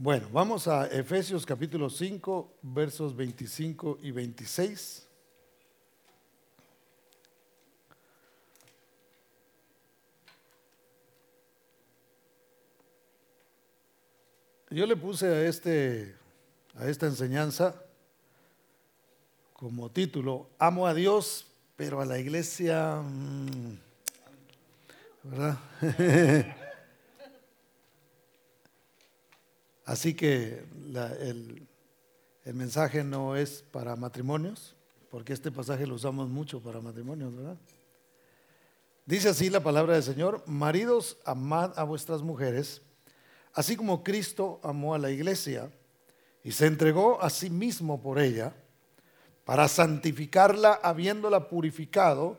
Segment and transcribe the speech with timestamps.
[0.00, 5.08] Bueno, vamos a Efesios capítulo 5, versos 25 y 26.
[14.70, 16.14] Yo le puse a, este,
[16.76, 17.74] a esta enseñanza
[19.52, 21.44] como título, amo a Dios,
[21.74, 23.78] pero a la iglesia, mm,
[25.24, 25.58] ¿verdad?
[29.88, 30.64] Así que
[31.20, 31.66] el,
[32.44, 34.76] el, mensaje no es para matrimonios,
[35.10, 37.56] porque este pasaje lo usamos mucho para matrimonios, ¿verdad?
[39.06, 42.82] Dice así la palabra del Señor, maridos, amad a vuestras mujeres
[43.58, 45.68] Así como Cristo amó a la iglesia
[46.44, 48.54] y se entregó a sí mismo por ella,
[49.44, 52.38] para santificarla habiéndola purificado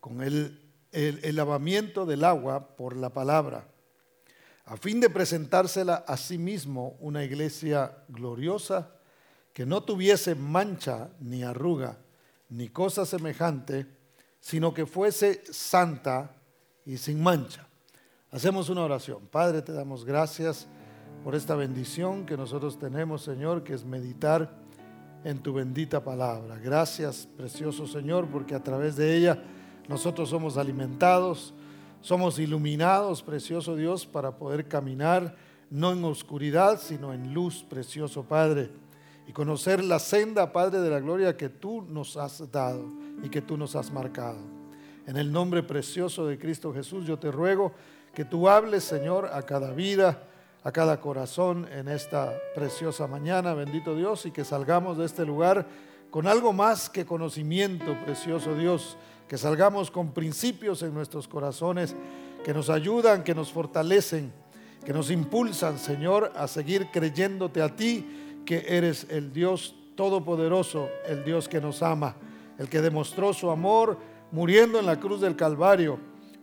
[0.00, 0.60] con el,
[0.92, 3.66] el, lavamiento del agua por la palabra,
[4.68, 8.90] a fin de presentársela a sí mismo una iglesia gloriosa
[9.54, 11.96] que no tuviese mancha ni arruga
[12.50, 13.86] ni cosa semejante,
[14.40, 16.36] sino que fuese santa
[16.84, 17.66] y sin mancha.
[18.30, 19.26] Hacemos una oración.
[19.30, 20.66] Padre, te damos gracias
[21.24, 24.54] por esta bendición que nosotros tenemos, Señor, que es meditar
[25.24, 26.58] en tu bendita palabra.
[26.58, 29.42] Gracias, precioso Señor, porque a través de ella
[29.88, 31.54] nosotros somos alimentados,
[32.00, 35.36] somos iluminados, precioso Dios, para poder caminar
[35.70, 38.70] no en oscuridad, sino en luz, precioso Padre,
[39.26, 42.86] y conocer la senda, Padre de la gloria, que tú nos has dado
[43.22, 44.38] y que tú nos has marcado.
[45.06, 47.72] En el nombre precioso de Cristo Jesús, yo te ruego
[48.14, 50.22] que tú hables, Señor, a cada vida,
[50.62, 55.66] a cada corazón en esta preciosa mañana, bendito Dios, y que salgamos de este lugar
[56.10, 58.96] con algo más que conocimiento, precioso Dios,
[59.28, 61.94] que salgamos con principios en nuestros corazones
[62.44, 64.32] que nos ayudan, que nos fortalecen,
[64.84, 71.24] que nos impulsan, Señor, a seguir creyéndote a ti, que eres el Dios todopoderoso, el
[71.24, 72.16] Dios que nos ama,
[72.58, 73.98] el que demostró su amor
[74.30, 75.98] muriendo en la cruz del Calvario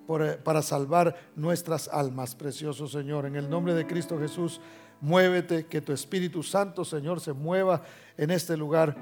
[0.07, 3.25] eh, para salvar nuestras almas, precioso Señor.
[3.25, 4.61] En el nombre de Cristo Jesús,
[5.01, 7.81] muévete, que tu Espíritu Santo, Señor, se mueva
[8.17, 8.95] en este lugar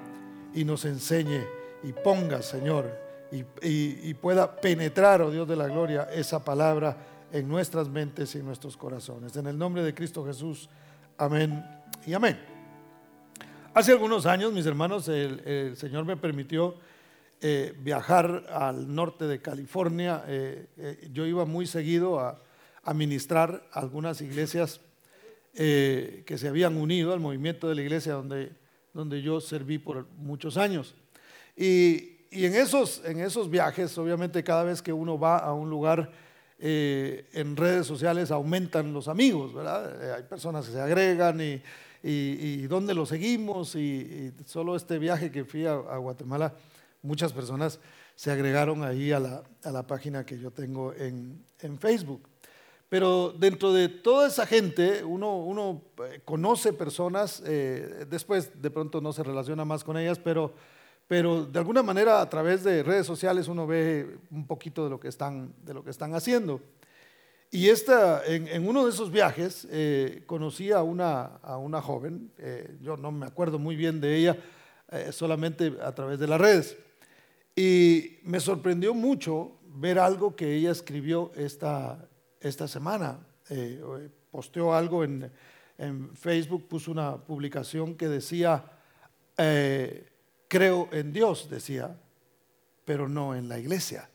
[0.54, 1.44] y nos enseñe
[1.84, 3.03] y ponga, Señor,
[3.34, 6.98] y, pueda penetrar, oh Dios de la gloria, esa palabra
[7.32, 9.36] en nuestras mentes y en nuestros corazones.
[9.36, 10.70] En el nombre de Cristo Jesús,
[11.18, 11.66] amén
[12.06, 12.40] y amén.
[13.74, 16.76] Hace algunos años, mis hermanos, el, Señor me permitió
[17.42, 20.24] eh, viajar al norte de California.
[20.28, 22.40] Eh, eh, yo iba muy seguido a,
[22.86, 24.82] administrar algunas iglesias
[25.54, 28.52] que se habían unido al movimiento de la iglesia donde,
[28.94, 30.94] donde yo serví por muchos años.
[31.56, 35.70] Y, y en, esos, en esos viajes, obviamente cada vez que uno va a un
[35.70, 36.12] lugar
[36.60, 40.16] en redes sociales aumentan los amigos, ¿verdad?
[40.16, 41.62] hay personas que se agregan y,
[42.02, 46.54] y, dónde lo seguimos y, solo este viaje que fui a Guatemala
[47.04, 47.80] muchas personas
[48.16, 51.46] se agregaron ahí a la, página que yo tengo en,
[51.80, 52.28] Facebook.
[52.90, 59.14] Pero dentro de toda esa gente, uno, eh, conoce personas, eh, después de pronto no
[59.14, 60.54] se relaciona más con ellas, pero,
[61.14, 65.00] pero de alguna manera a través de redes sociales uno ve un poquito de lo
[65.00, 66.60] que están, de lo que están haciendo.
[67.52, 72.32] Y esta, en, uno de esos viajes eh, conocí a una, a una joven,
[72.82, 74.38] yo no me acuerdo muy bien de ella,
[75.12, 76.78] solamente a través de las redes.
[77.56, 82.10] Y me sorprendió mucho ver algo que ella escribió esta,
[82.40, 83.20] esta semana.
[83.52, 85.32] Eh, posteó algo en,
[86.16, 88.64] Facebook, puso una publicación que decía,
[89.38, 90.13] eh,
[90.54, 91.98] creo en Dios, decía,
[92.86, 94.08] pero no en la iglesia.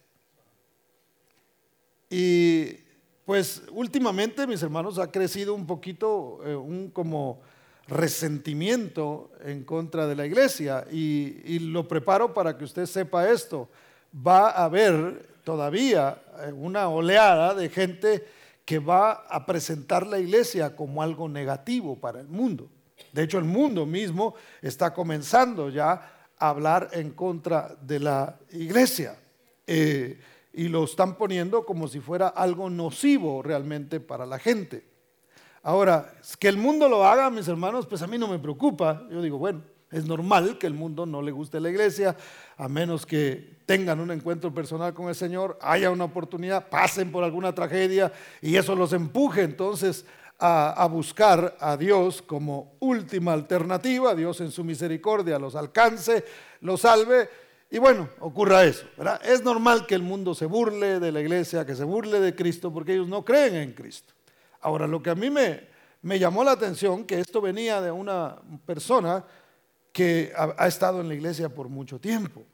[2.08, 2.76] Y
[3.24, 7.40] pues últimamente, mis hermanos, ha crecido un poquito, eh, un como
[7.88, 10.86] resentimiento en contra de la iglesia.
[10.92, 13.68] Y, lo preparo para que usted sepa esto.
[14.14, 18.24] Va a haber todavía eh, una oleada de gente
[18.64, 22.70] que va a presentar la iglesia como algo negativo para el mundo.
[23.12, 29.16] De hecho, el mundo mismo está comenzando ya hablar en contra de la iglesia.
[29.66, 30.20] Eh,
[30.52, 34.84] y lo están poniendo como si fuera algo nocivo realmente para la gente.
[35.62, 39.06] Ahora, que el mundo lo haga, mis hermanos, pues a mí no me preocupa.
[39.10, 42.16] Yo digo, bueno, es normal que el mundo no le guste la iglesia,
[42.56, 47.24] a menos que tengan un encuentro personal con el Señor, haya una oportunidad, pasen por
[47.24, 48.12] alguna tragedia
[48.42, 50.04] y eso los empuje entonces
[50.38, 56.24] a, buscar a Dios como última alternativa, Dios en su misericordia los alcance,
[56.60, 57.28] los salve.
[57.70, 58.86] Y bueno, ocurra eso.
[59.24, 62.72] Es normal que el mundo se burle de la iglesia, que se burle de Cristo,
[62.72, 64.14] porque ellos no creen en Cristo.
[64.60, 65.66] Ahora, lo que a mí me,
[66.02, 69.24] me llamó la atención que esto venía de una persona
[69.92, 72.44] que ha, estado en la iglesia por mucho tiempo.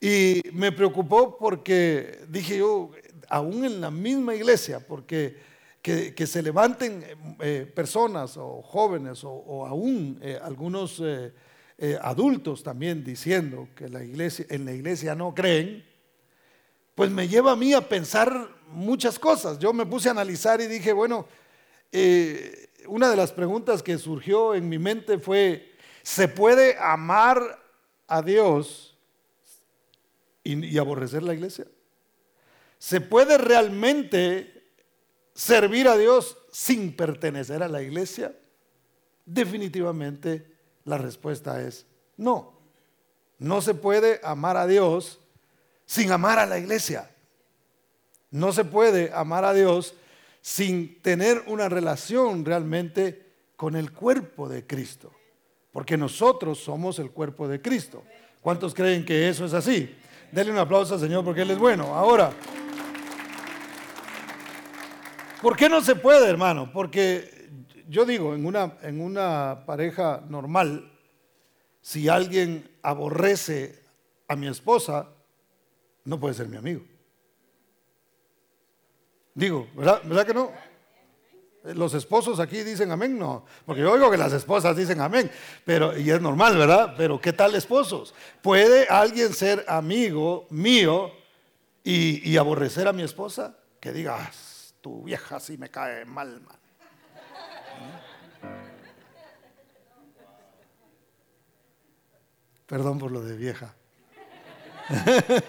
[0.00, 2.90] Y me preocupó porque dije yo,
[3.28, 5.53] aún en la misma iglesia, porque
[5.84, 7.04] que, se levanten
[7.40, 11.30] eh, personas o jóvenes o, aún eh, algunos eh,
[12.00, 15.84] adultos también diciendo que la iglesia, en la iglesia no creen,
[16.94, 19.58] pues me lleva a mí a pensar muchas cosas.
[19.58, 21.28] Yo me puse a analizar y dije, bueno,
[22.88, 27.62] una de las preguntas que surgió en mi mente fue, ¿se puede amar
[28.06, 28.96] a Dios
[30.44, 31.66] y aborrecer la iglesia?
[32.78, 34.63] ¿Se puede realmente
[35.34, 38.34] servir a Dios sin pertenecer a la iglesia?
[39.26, 40.46] Definitivamente
[40.84, 41.86] la respuesta es
[42.16, 42.54] no.
[43.38, 45.20] No se puede amar a Dios
[45.86, 47.10] sin amar a la iglesia.
[48.30, 49.94] No se puede amar a Dios
[50.40, 55.12] sin tener una relación realmente con el cuerpo de Cristo.
[55.72, 58.04] Porque nosotros somos el cuerpo de Cristo.
[58.40, 59.94] ¿Cuántos creen que eso es así?
[60.30, 61.94] Denle un aplauso al Señor porque Él es bueno.
[61.94, 62.32] Ahora,
[65.44, 66.72] ¿Por qué no se puede, hermano?
[66.72, 67.50] Porque
[67.86, 70.90] yo digo, en una, en una pareja normal,
[71.82, 73.78] si alguien aborrece
[74.26, 75.10] a mi esposa,
[76.04, 76.80] no puede ser mi amigo.
[79.34, 80.50] Digo, ¿verdad, ¿verdad que no?
[81.74, 85.30] Los esposos aquí dicen amén, no, porque yo oigo que las esposas dicen amén,
[85.66, 86.94] pero y es normal, ¿verdad?
[86.96, 88.14] Pero ¿qué tal esposos?
[88.40, 91.12] ¿Puede alguien ser amigo mío
[91.82, 93.58] y, y aborrecer a mi esposa?
[93.78, 94.53] Que digas,
[94.84, 96.58] tu vieja sí me cae mal, man.
[102.66, 103.74] Perdón por lo de vieja.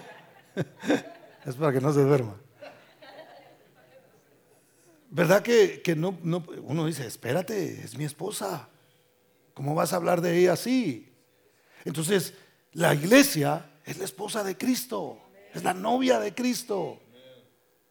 [1.44, 2.34] es para que no se duerma.
[5.10, 8.70] ¿Verdad que, no, no, uno dice, espérate, es mi esposa?
[9.52, 11.12] ¿Cómo vas a hablar de ella así?
[11.84, 12.32] Entonces,
[12.72, 15.20] la iglesia es la esposa de Cristo,
[15.52, 17.02] es la novia de Cristo.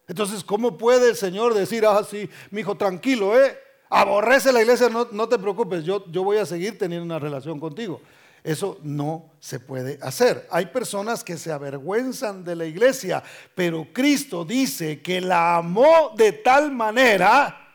[0.07, 3.57] Entonces, ¿cómo puede el Señor decir, ah, sí, mi hijo, tranquilo, eh?
[3.89, 7.59] Aborrece la iglesia, no, no te preocupes, yo, yo voy a seguir teniendo una relación
[7.59, 8.01] contigo.
[8.43, 10.47] Eso no se puede hacer.
[10.51, 13.23] Hay personas que se avergüenzan de la iglesia,
[13.55, 17.73] pero Cristo dice que la amó de tal manera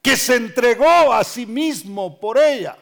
[0.00, 2.78] que se entregó a sí mismo por ella,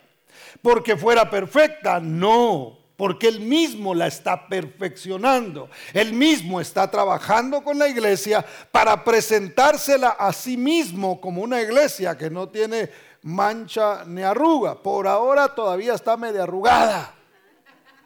[0.62, 1.98] porque fuera perfecta.
[1.98, 5.68] No, porque Él mismo la está perfeccionando.
[5.92, 12.16] Él mismo está trabajando con la iglesia para presentársela a sí mismo como una iglesia
[12.16, 12.90] que no tiene
[13.22, 14.82] mancha ni arruga.
[14.82, 17.12] Por ahora todavía está media arrugada.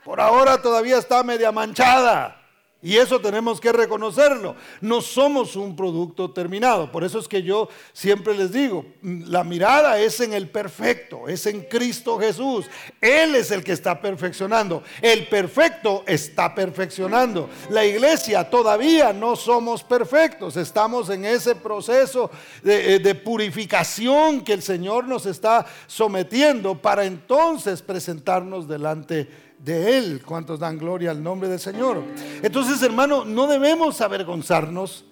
[0.05, 2.40] Por ahora todavía está media manchada.
[2.83, 4.57] Y eso tenemos que reconocerlo.
[4.81, 6.91] No somos un producto terminado.
[6.91, 11.45] Por eso es que yo siempre les digo, la mirada es en el perfecto, es
[11.45, 12.67] en Cristo Jesús.
[12.99, 14.83] Él es el que está perfeccionando.
[15.03, 17.51] El perfecto está perfeccionando.
[17.69, 20.57] La iglesia todavía no somos perfectos.
[20.57, 22.31] Estamos en ese proceso
[22.63, 29.99] de, eh, purificación que el Señor nos está sometiendo para entonces presentarnos delante de de
[29.99, 30.23] Él.
[30.25, 32.03] ¿Cuántos dan gloria al nombre del Señor?
[32.43, 35.05] Entonces, hermano, no debemos avergonzarnos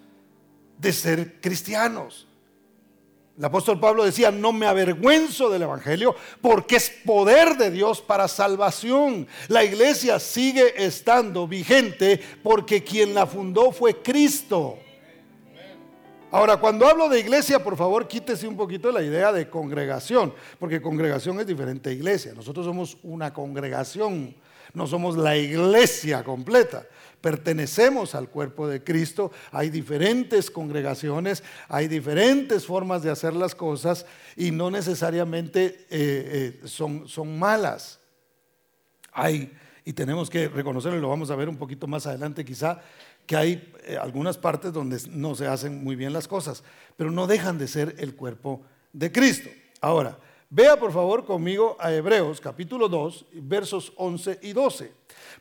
[0.79, 2.27] de ser cristianos.
[3.39, 8.27] El apóstol Pablo decía, no me avergüenzo del Evangelio porque es poder de Dios para
[8.27, 9.29] salvación.
[9.47, 14.81] La iglesia sigue estando vigente porque quien la fundó fue Cristo.
[16.31, 20.83] Ahora, cuando hablo de iglesia, por favor, quítese un poquito la idea de congregación, porque
[20.83, 22.35] congregación es diferente a iglesia.
[22.35, 24.35] Nosotros somos una congregación,
[24.75, 26.87] no somos la iglesia completa.
[27.23, 34.05] Pertenecemos al cuerpo de Cristo, hay diferentes congregaciones, hay diferentes formas de hacer las cosas
[34.37, 38.01] y no necesariamente eh, eh, son, son malas.
[39.13, 39.51] Hay,
[39.83, 42.83] y tenemos que reconocerlo, lo vamos a ver un poquito más adelante quizá,
[43.29, 46.65] que hay eh, algunas partes donde no se hacen muy bien las cosas,
[46.97, 49.51] pero no dejan de ser el cuerpo de Cristo.
[49.83, 50.19] Ahora,
[50.49, 54.93] vea por favor conmigo a Hebreos capítulo 2, versos 11 y 12,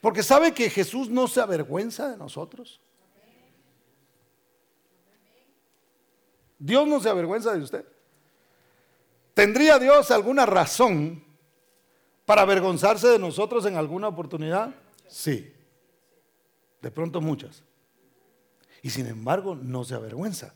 [0.02, 2.82] porque sabe que Jesús no se avergüenza de nosotros.
[6.60, 7.86] Dios no se avergüenza de usted.
[9.34, 11.24] ¿Tendría Dios alguna razón
[12.26, 14.76] para avergonzarse de nosotros en alguna oportunidad?
[15.08, 15.54] Sí,
[16.82, 17.64] de pronto muchas.
[18.82, 20.54] Y sin embargo no se avergüenza.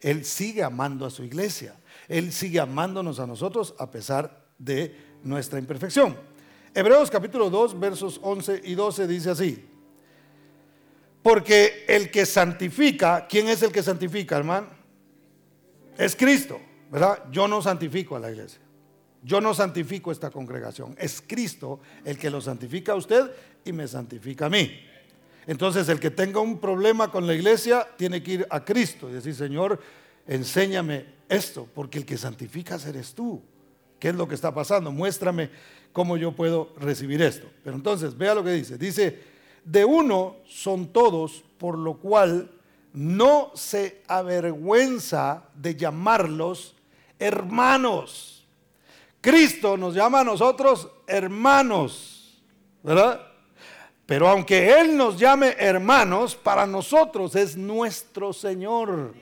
[0.00, 1.76] Él sigue amando a su iglesia.
[2.08, 6.16] Él sigue amándonos a nosotros a pesar de nuestra imperfección.
[6.74, 9.68] Hebreos capítulo 2 versos 11 y 12 dice así.
[11.22, 14.68] Porque el que santifica, ¿quién es el que santifica, hermano?
[15.96, 16.60] Es Cristo.
[16.90, 17.24] ¿verdad?
[17.30, 18.60] Yo no santifico a la iglesia.
[19.22, 20.94] Yo no santifico esta congregación.
[20.98, 23.30] Es Cristo el que lo santifica a usted
[23.64, 24.70] y me santifica a mí.
[25.48, 29.14] Entonces el que tenga un problema con la iglesia tiene que ir a Cristo y
[29.14, 29.80] decir, Señor,
[30.26, 33.40] enséñame esto, porque el que santifica eres tú.
[33.98, 34.92] ¿Qué es lo que está pasando?
[34.92, 35.48] Muéstrame
[35.90, 37.48] cómo yo puedo recibir esto.
[37.64, 38.76] Pero entonces, vea lo que dice.
[38.76, 39.22] Dice,
[39.64, 42.50] de uno son todos, por lo cual
[42.92, 46.76] no se avergüenza de llamarlos
[47.18, 48.46] hermanos.
[49.22, 52.38] Cristo nos llama a nosotros hermanos,
[52.82, 53.27] ¿verdad?
[54.08, 59.12] Pero aunque Él nos llame hermanos, para nosotros es nuestro Señor.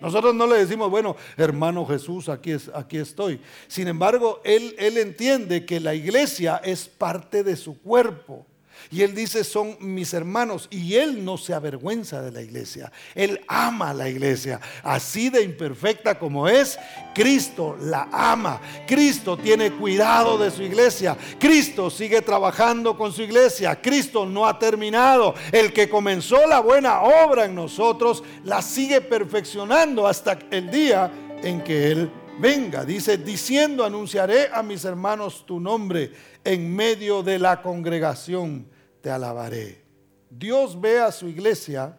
[0.00, 3.40] Nosotros no le decimos, bueno, hermano Jesús, aquí, es, aquí estoy.
[3.66, 8.46] Sin embargo, él, él entiende que la iglesia es parte de su cuerpo.
[8.90, 10.68] Y él dice, son mis hermanos.
[10.70, 12.90] Y él no se avergüenza de la iglesia.
[13.14, 14.60] Él ama a la iglesia.
[14.82, 16.78] Así de imperfecta como es,
[17.14, 18.60] Cristo la ama.
[18.86, 21.16] Cristo tiene cuidado de su iglesia.
[21.38, 23.80] Cristo sigue trabajando con su iglesia.
[23.80, 25.34] Cristo no ha terminado.
[25.52, 31.10] El que comenzó la buena obra en nosotros, la sigue perfeccionando hasta el día
[31.42, 32.84] en que Él venga.
[32.84, 36.12] Dice, diciendo, anunciaré a mis hermanos tu nombre
[36.44, 38.68] en medio de la congregación
[39.00, 39.82] te alabaré.
[40.30, 41.98] Dios ve a su iglesia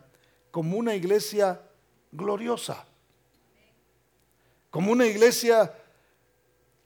[0.52, 1.62] como una iglesia
[2.12, 2.86] gloriosa,
[4.70, 5.74] como una iglesia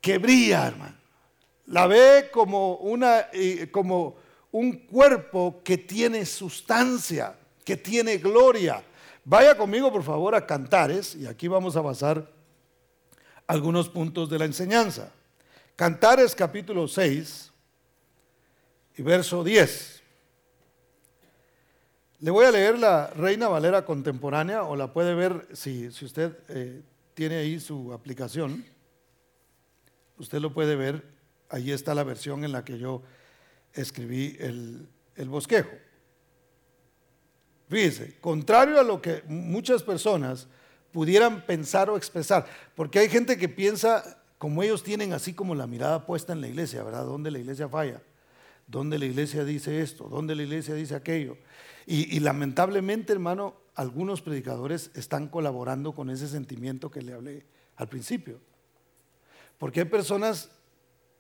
[0.01, 0.98] que brilla, hermano.
[1.67, 3.27] La ve como, una,
[3.72, 4.15] como
[4.51, 8.83] un cuerpo que tiene sustancia, que tiene gloria.
[9.24, 12.29] Vaya conmigo, por favor, a Cantares, y aquí vamos a basar
[13.53, 15.12] algunos puntos de la enseñanza.
[15.75, 17.51] Cantares capítulo 6
[18.98, 20.01] y verso 10.
[22.22, 26.36] Le voy a leer la Reina Valera contemporánea o la puede ver si, si usted
[26.50, 26.81] eh,
[27.13, 28.65] tiene ahí su aplicación.
[30.17, 31.03] Usted lo puede ver.
[31.50, 33.03] Ahí está la versión en la que yo
[33.72, 35.77] escribí el, el bosquejo.
[37.69, 40.48] Fíjese, contrario a lo que muchas personas
[40.94, 42.46] pudieran pensar o expresar,
[42.76, 46.48] porque hay gente que piensa como ellos tienen así como la mirada puesta en la
[46.48, 47.06] iglesia, ¿verdad?
[47.06, 48.02] ¿Dónde la iglesia falla?
[48.68, 50.10] ¿Dónde la iglesia dice esto?
[50.10, 51.38] ¿Dónde la iglesia dice aquello?
[51.86, 57.46] Y, lamentablemente, hermano, algunos predicadores están colaborando con ese sentimiento que le hablé
[57.76, 58.40] al principio.
[59.58, 60.50] Porque hay personas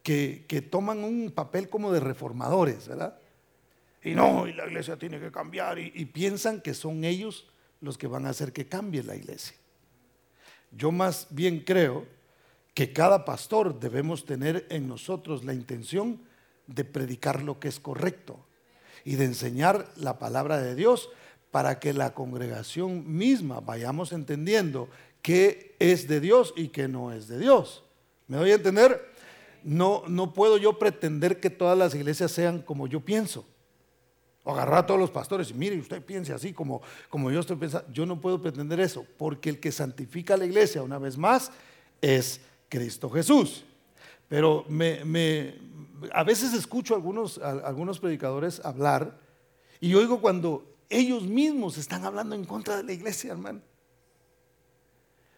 [0.03, 3.19] que, toman un papel como de reformadores, ¿verdad?
[4.03, 7.47] Y no, y la iglesia tiene que cambiar, y piensan que son ellos
[7.79, 9.55] los que van a hacer que cambie la iglesia.
[10.75, 12.05] Yo más bien creo
[12.73, 16.19] que cada pastor debemos tener en nosotros la intención
[16.67, 18.39] de predicar lo que es correcto
[19.05, 21.09] y de enseñar la palabra de Dios
[21.51, 24.89] para que la congregación misma vayamos entendiendo
[25.21, 27.83] qué es de Dios y qué no es de Dios.
[28.27, 29.13] ¿Me doy a entender?
[29.63, 33.45] No, no puedo yo pretender que todas las iglesias sean como yo pienso.
[34.43, 37.55] O agarrar a todos los pastores y mire, usted piense así como, como yo estoy
[37.55, 37.87] pensando.
[37.91, 41.51] Yo no puedo pretender eso, porque el que santifica la iglesia, una vez más,
[42.01, 43.63] es Cristo Jesús.
[44.27, 45.55] Pero me,
[46.11, 49.17] a veces escucho a algunos, algunos predicadores hablar
[49.79, 53.61] y oigo cuando ellos mismos están hablando en contra de la iglesia, hermano.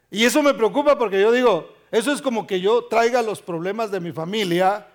[0.10, 3.92] Y eso me preocupa porque yo digo, eso es como que yo traiga los problemas
[3.92, 4.88] de mi familia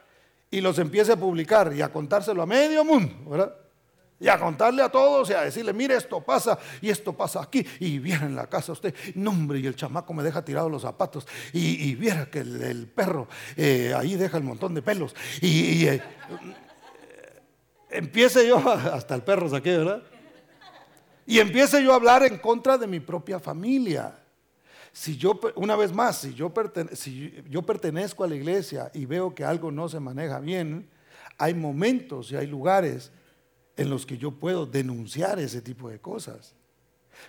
[0.50, 3.55] y los empiece a publicar y a contárselo a medio mundo, ¿verdad?
[4.21, 7.67] Y a contarle a todos y a decirle, mire, esto pasa y esto pasa aquí.
[7.79, 10.83] Y viera en la casa usted, no hombre, y el chamaco me deja tirado los
[10.83, 11.27] zapatos.
[11.55, 15.17] Y, viera que el, perro eh, ahí deja el montón de pelos.
[15.41, 16.03] Y, eh,
[17.89, 20.03] empiece yo, hasta el perro saqué, ¿verdad?
[21.25, 24.19] Y empiece yo a hablar en contra de mi propia familia.
[24.93, 26.53] Si yo, una vez más, si yo,
[26.93, 30.91] si yo pertenezco a la iglesia y veo que algo no se maneja bien,
[31.39, 33.12] hay momentos y hay lugares
[33.77, 36.55] en los que yo puedo denunciar ese tipo de cosas.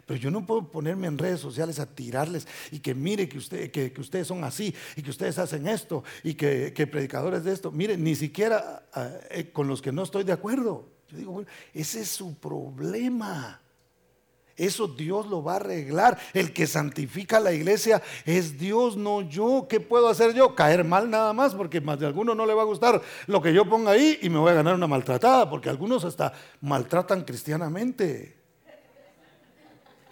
[0.05, 3.71] Pero yo no puedo ponerme en redes sociales a tirarles y que mire que, usted,
[3.71, 7.71] que, ustedes son así y que ustedes hacen esto y que, predicadores de esto.
[7.71, 10.89] Mire, ni siquiera ah, eh, con los que no estoy de acuerdo.
[11.09, 13.61] Yo digo, bueno, ese es su problema.
[14.61, 16.19] Eso Dios lo va a arreglar.
[16.33, 19.65] El que santifica la iglesia es Dios, no yo.
[19.67, 20.53] ¿Qué puedo hacer yo?
[20.53, 23.53] Caer mal nada más, porque más de alguno no le va a gustar lo que
[23.53, 28.40] yo ponga ahí y me voy a ganar una maltratada, porque algunos hasta maltratan cristianamente.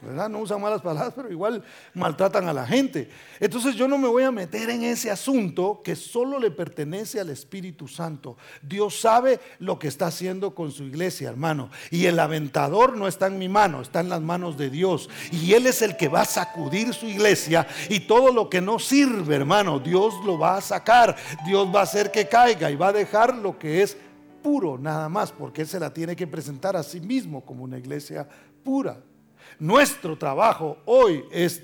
[0.01, 0.29] ¿Verdad?
[0.29, 1.63] No usan malas palabras, pero igual
[1.93, 3.09] maltratan a la gente.
[3.39, 7.29] Entonces yo no me voy a meter en ese asunto que solo le pertenece al
[7.29, 8.37] Espíritu Santo.
[8.61, 11.69] Dios sabe lo que está haciendo con su iglesia, hermano.
[11.91, 15.09] Y el aventador no está en mi mano, está en las manos de Dios.
[15.31, 18.79] Y Él es el que va a sacudir su iglesia y todo lo que no
[18.79, 21.15] sirve, hermano, Dios lo va a sacar.
[21.45, 23.97] Dios va a hacer que caiga y va a dejar lo que es
[24.41, 27.77] puro nada más, porque Él se la tiene que presentar a sí mismo como una
[27.77, 28.27] iglesia
[28.63, 28.97] pura.
[29.57, 31.63] Nuestro trabajo hoy es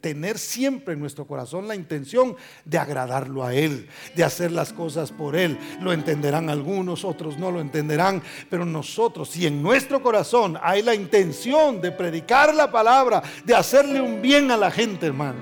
[0.00, 5.10] tener siempre en nuestro corazón la intención de agradarlo a Él, de hacer las cosas
[5.10, 5.58] por Él.
[5.80, 10.94] Lo entenderán algunos, otros no lo entenderán, pero nosotros, si en nuestro corazón hay la
[10.94, 15.40] intención de predicar la palabra, de hacerle un bien a la gente, hermano.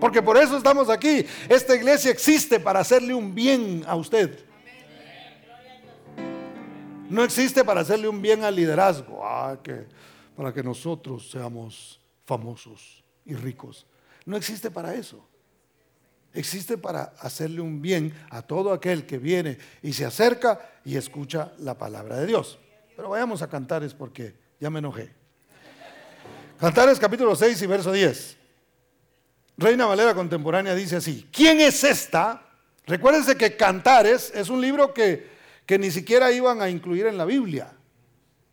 [0.00, 1.26] Porque por eso estamos aquí.
[1.48, 4.38] Esta iglesia existe para hacerle un bien a usted.
[7.08, 9.20] No existe para hacerle un bien al liderazgo.
[9.24, 9.84] Ah, que
[10.40, 13.84] para que nosotros seamos famosos y ricos.
[14.24, 15.22] No existe para eso.
[16.32, 21.52] Existe para hacerle un bien a todo aquel que viene y se acerca y escucha
[21.58, 22.58] la palabra de Dios.
[22.96, 25.12] Pero vayamos a Cantares porque ya me enojé.
[26.58, 28.38] Cantares capítulo 6 y verso 10.
[29.58, 32.46] Reina Valera Contemporánea dice así, ¿quién es esta?
[32.86, 35.28] Recuérdense que Cantares es un libro que,
[35.66, 37.74] que ni siquiera iban a incluir en la Biblia.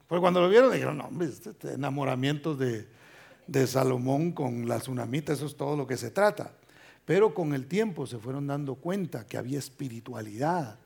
[0.08, 2.88] Porque cuando lo vieron dijeron, no, hombre, este, este enamoramiento de,
[3.68, 6.54] Salomón con la tsunamita, eso es todo lo que se trata.
[7.06, 10.80] Pero con el tiempo se fueron dando cuenta que había espiritualidad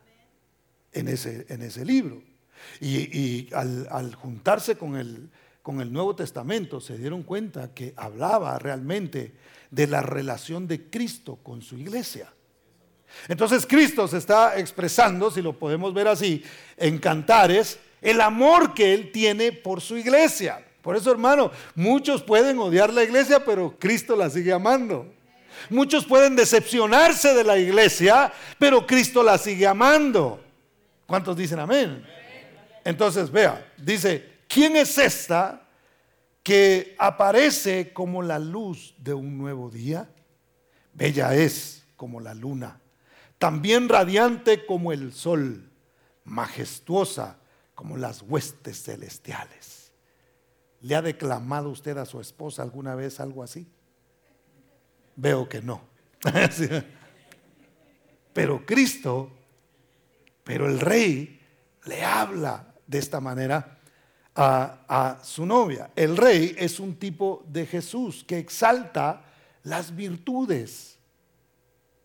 [0.92, 2.22] en ese, en ese libro.
[2.80, 5.30] Y, al, juntarse con el,
[5.62, 9.34] con el Nuevo Testamento se dieron cuenta que hablaba realmente
[9.70, 12.32] de la relación de Cristo con su iglesia.
[13.28, 16.42] Entonces Cristo se está expresando, si lo podemos ver así,
[16.76, 20.62] en cantares el amor que Él tiene por su iglesia.
[20.82, 25.06] Por eso, hermano, muchos pueden odiar la iglesia, pero Cristo la sigue amando.
[25.70, 30.42] Muchos pueden decepcionarse de la iglesia, pero Cristo la sigue amando.
[31.06, 32.04] ¿Cuántos dicen amén?
[32.84, 35.62] Entonces, vea, dice, ¿quién es esta
[36.42, 40.10] que aparece como la luz de un nuevo día?
[40.92, 42.80] Bella es como la luna,
[43.38, 45.70] también radiante como el sol,
[46.24, 47.38] majestuosa
[47.82, 49.90] como las huestes celestiales.
[50.82, 53.66] ¿Le ha declamado usted a su esposa alguna vez algo así?
[55.16, 55.80] Veo que no.
[58.32, 59.32] pero Cristo,
[60.44, 61.40] pero el rey
[61.86, 63.80] le habla de esta manera
[64.36, 65.90] a, su novia.
[65.96, 69.24] El rey es un tipo de Jesús que exalta
[69.64, 71.00] las virtudes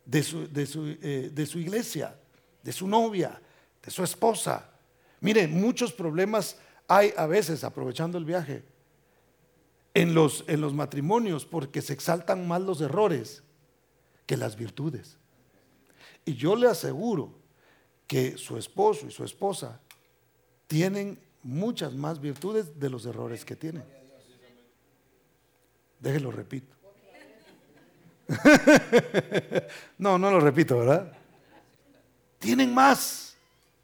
[0.03, 2.19] de su, de su, eh, de su iglesia,
[2.63, 3.39] de su novia,
[3.79, 4.71] de su esposa.
[5.19, 8.63] Mire, muchos problemas hay a veces, aprovechando el viaje,
[9.93, 13.43] en los, en los matrimonios porque se exaltan más los errores
[14.25, 15.17] que las virtudes.
[16.23, 17.33] Y yo le aseguro
[18.05, 19.79] que su esposo y su esposa
[20.67, 23.83] tienen muchas más virtudes de los errores que tienen.
[25.99, 26.75] Déjelo repito.
[29.97, 31.11] no, no lo repito, ¿verdad?
[32.39, 33.35] Tienen más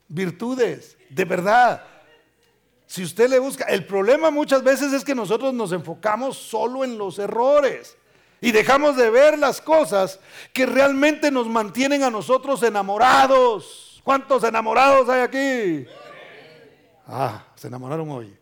[0.08, 1.84] virtudes de verdad.
[2.86, 6.98] Si usted le busca, el problema muchas veces es que nosotros nos enfocamos solo en
[6.98, 7.98] los errores
[8.42, 10.20] y dejamos de ver las cosas
[10.52, 14.02] que realmente nos mantienen a nosotros enamorados.
[14.04, 15.88] ¿Cuántos enamorados hay aquí?
[17.08, 18.38] Ah, se enamoraron hoy.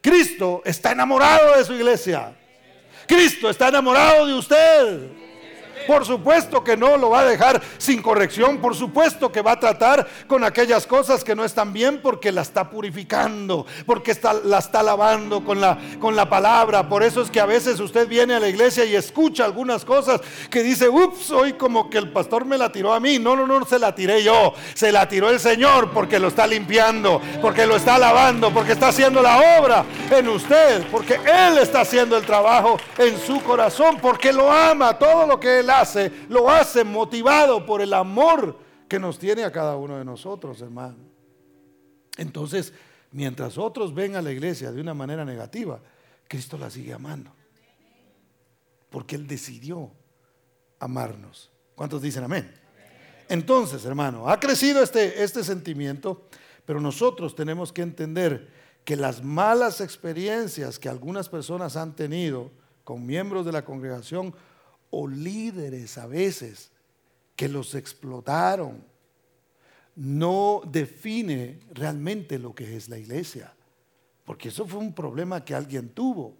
[0.00, 2.34] Cristo está enamorado de su iglesia.
[3.06, 5.25] Cristo está enamorado de usted.
[5.86, 8.58] Por supuesto que no lo va a dejar sin corrección.
[8.58, 12.42] Por supuesto que va a tratar con aquellas cosas que no están bien porque la
[12.42, 16.88] está purificando, porque está, la está lavando con la, con la palabra.
[16.88, 20.20] Por eso es que a veces usted viene a la iglesia y escucha algunas cosas
[20.50, 23.18] que dice, ups, hoy como que el pastor me la tiró a mí.
[23.18, 24.54] No, no, no se la tiré yo.
[24.74, 28.88] Se la tiró el Señor porque lo está limpiando, porque lo está lavando, porque está
[28.88, 34.32] haciendo la obra en usted, porque Él está haciendo el trabajo en su corazón, porque
[34.32, 39.18] lo ama, todo lo que Él hace, lo hace motivado por el amor que nos
[39.18, 40.96] tiene a cada uno de nosotros, hermano.
[42.16, 42.72] Entonces,
[43.10, 45.80] mientras otros ven a la iglesia de una manera negativa,
[46.28, 47.32] Cristo la sigue amando.
[48.90, 49.90] Porque Él decidió
[50.78, 51.50] amarnos.
[51.74, 52.52] ¿Cuántos dicen amén?
[53.28, 56.28] Entonces, hermano, ha crecido este, este sentimiento,
[56.64, 58.48] pero nosotros tenemos que entender
[58.84, 62.52] que las malas experiencias que algunas personas han tenido
[62.84, 64.32] con miembros de la congregación
[64.90, 66.70] o líderes a veces
[67.34, 68.82] que los explotaron,
[69.96, 73.52] no define realmente lo que es la iglesia.
[74.24, 76.34] porque eso fue un problema que alguien tuvo.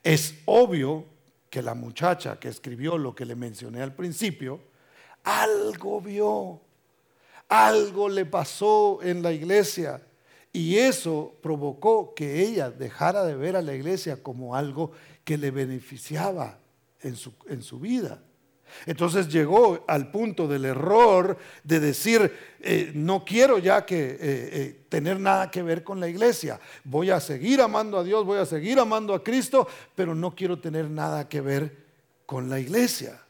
[0.00, 1.04] Es obvio
[1.50, 4.60] que la muchacha que escribió lo que le mencioné al principio,
[5.24, 6.60] algo vio,
[7.48, 10.00] algo le pasó en la iglesia
[10.52, 14.92] y eso provocó que ella dejara de ver a la iglesia como algo
[15.24, 16.60] que le beneficiaba
[17.02, 18.22] en su, en su vida.
[18.86, 24.84] Entonces llegó al punto del error de decir, eh, no quiero ya que eh, eh,
[24.88, 26.60] tener nada que ver con la iglesia.
[26.84, 30.58] Voy a seguir amando a Dios, voy a seguir amando a Cristo, pero no quiero
[30.58, 31.76] tener nada que ver
[32.26, 33.20] con la iglesia.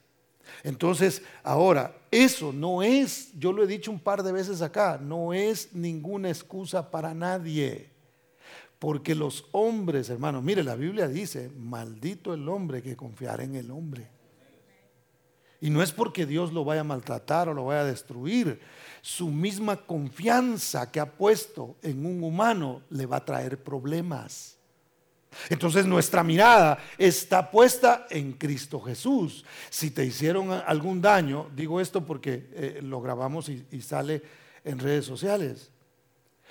[0.62, 5.33] Entonces, ahora, eso no es, yo lo he dicho un par de veces acá, no
[5.33, 7.89] es ninguna excusa para nadie.
[8.81, 13.71] Porque los hombres, hermanos, mire, la Biblia dice, maldito el hombre que confiara en el
[13.71, 14.09] hombre.
[15.61, 18.59] Y no es porque Dios lo vaya a maltratar o lo vaya a destruir.
[19.03, 24.57] Su misma confianza que ha puesto en un humano le va a traer problemas.
[25.51, 29.45] Entonces nuestra mirada está puesta en Cristo Jesús.
[29.69, 34.23] Si te hicieron algún daño, digo esto porque eh, lo grabamos y sale
[34.64, 35.71] en redes sociales.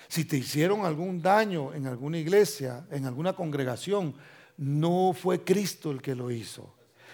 [0.09, 4.15] Si te hicieron algún daño en alguna iglesia, en alguna congregación,
[4.57, 6.73] no fue Cristo el que lo hizo.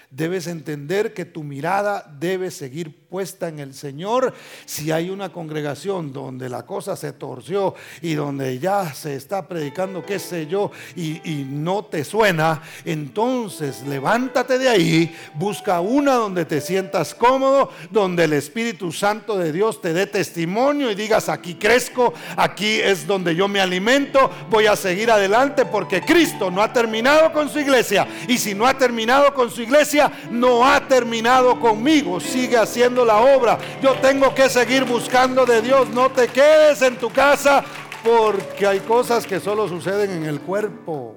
[0.09, 4.33] Debes entender que tu mirada debe seguir puesta en el Señor.
[4.65, 10.05] Si hay una congregación donde la cosa se torció y donde ya se está predicando,
[10.05, 16.59] qué sé yo, y, no te suena, entonces levántate de ahí, busca una donde te
[16.59, 22.13] sientas cómodo, donde el Espíritu Santo de Dios te dé testimonio y digas, aquí crezco,
[22.35, 27.31] aquí es donde yo me alimento, voy a seguir adelante porque Cristo no ha terminado
[27.31, 28.05] con su iglesia.
[28.27, 33.21] Y si no ha terminado con su iglesia, no ha terminado conmigo, sigue haciendo la
[33.21, 33.57] obra.
[33.81, 37.63] Yo tengo que seguir buscando de Dios, no te quedes en tu casa
[38.03, 41.15] porque hay cosas que solo suceden en el cuerpo.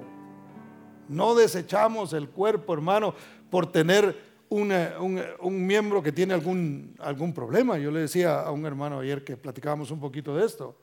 [1.07, 3.13] No desechamos el cuerpo, hermano,
[3.49, 4.15] por tener
[4.49, 7.77] un, miembro que tiene algún, algún problema.
[7.77, 10.75] Yo le decía a un hermano ayer que platicábamos un poquito de esto.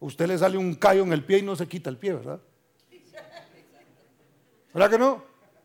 [0.00, 2.40] Usted le sale un callo en el pie y no se quita el pie, ¿verdad?
[4.72, 5.22] ¿Verdad que no?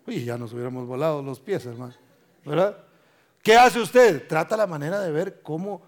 [0.08, 1.94] Y ya nos hubiéramos volado los pies, hermano.
[2.46, 2.78] ¿Verdad?
[3.42, 4.28] ¿Qué hace usted?
[4.28, 5.82] Trata la manera de ver cómo,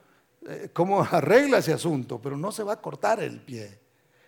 [0.48, 3.80] eh, cómo arregla ese asunto, pero no se va a cortar el pie.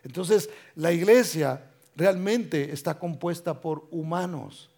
[0.03, 4.69] Entonces, la iglesia realmente está compuesta por humanos.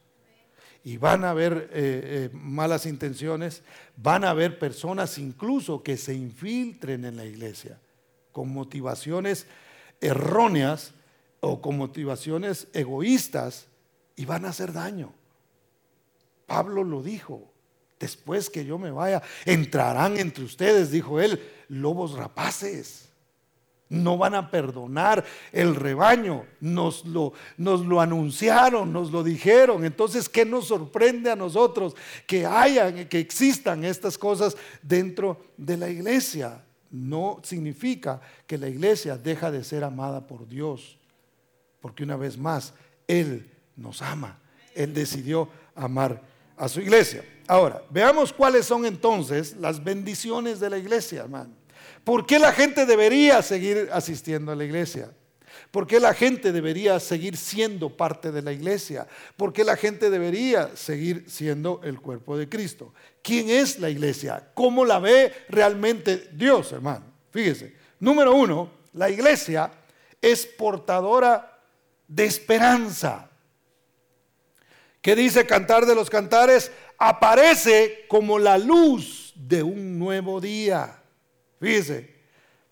[0.84, 3.63] Y van a haber eh, eh, malas intenciones,
[3.97, 7.79] van a haber personas incluso que se infiltren en la iglesia
[8.31, 9.47] con motivaciones
[9.99, 10.93] erróneas
[11.39, 13.65] o con motivaciones egoístas
[14.15, 15.12] y van a hacer daño.
[16.45, 17.54] Pablo lo dijo.
[17.99, 23.10] Después que yo me vaya, entrarán entre ustedes, dijo él, lobos rapaces.
[23.88, 26.45] No van a perdonar el rebaño.
[26.60, 27.34] Nos lo,
[28.01, 29.86] anunciaron, nos lo dijeron.
[29.86, 31.95] Entonces, ¿qué nos sorprende a nosotros?
[32.25, 36.63] Que hayan, que existan estas cosas dentro de la iglesia.
[36.89, 40.97] No significa que la iglesia deja de ser amada por Dios.
[41.79, 42.73] Porque una vez más,
[43.08, 44.39] Él nos ama.
[44.73, 46.21] Él decidió amar
[46.58, 47.23] a su iglesia.
[47.47, 51.51] Ahora, veamos cuáles son entonces las bendiciones de la iglesia, hermano.
[52.03, 55.12] ¿Por qué la gente debería seguir asistiendo a la iglesia?
[55.71, 59.08] ¿Por qué la gente debería seguir siendo parte de la iglesia?
[59.36, 62.93] ¿Por qué la gente debería seguir siendo el cuerpo de Cristo?
[63.21, 64.51] ¿Quién es la iglesia?
[64.53, 67.05] ¿Cómo la ve realmente Dios, hermano?
[67.31, 69.71] Fíjese, número uno, la iglesia
[70.21, 71.60] es portadora
[72.08, 73.29] de esperanza.
[75.01, 76.71] ¿Qué dice Cantar de los Cantares?
[76.97, 81.01] Aparece como la luz de un nuevo día.
[81.60, 82.15] Fíjese,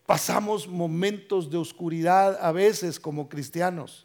[0.06, 4.03] pasamos momentos de oscuridad a veces como cristianos.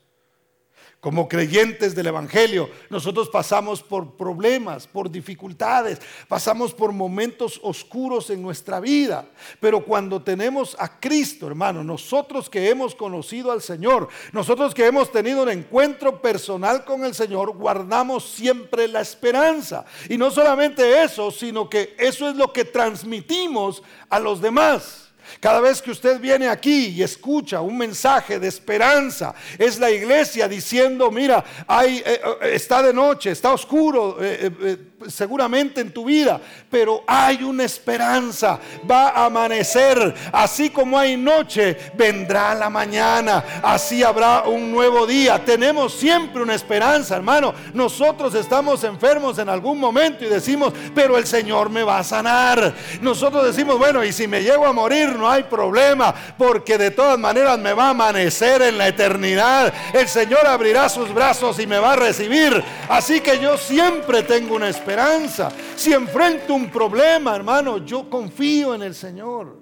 [0.99, 8.41] Como creyentes del Evangelio, nosotros pasamos por problemas, por dificultades, pasamos por momentos oscuros en
[8.41, 9.25] nuestra vida.
[9.61, 15.09] Pero cuando tenemos a Cristo, hermano, nosotros que hemos conocido al Señor, nosotros que hemos
[15.09, 19.85] tenido un encuentro personal con el Señor, guardamos siempre la esperanza.
[20.09, 25.08] Y no solamente eso, sino que eso es lo que transmitimos a los demás.
[25.39, 30.47] Cada vez que usted viene aquí y escucha un mensaje de esperanza, es la iglesia
[30.47, 36.39] diciendo, mira, hay, eh, eh, está de noche, está oscuro, eh, seguramente en tu vida,
[36.69, 44.03] pero hay una esperanza, va a amanecer, así como hay noche, vendrá la mañana, así
[44.03, 45.43] habrá un nuevo día.
[45.43, 47.53] Tenemos siempre una esperanza, hermano.
[47.73, 52.73] Nosotros estamos enfermos en algún momento y decimos, pero el Señor me va a sanar.
[53.01, 57.19] Nosotros decimos, bueno, y si me llego a morir, no hay problema, porque de todas
[57.19, 59.73] maneras me va a amanecer en la eternidad.
[59.93, 62.63] El Señor abrirá sus brazos y me va a recibir.
[62.89, 65.51] Así que yo siempre tengo una esperanza.
[65.75, 69.59] Si enfrento un problema, hermano, yo confío en el Señor.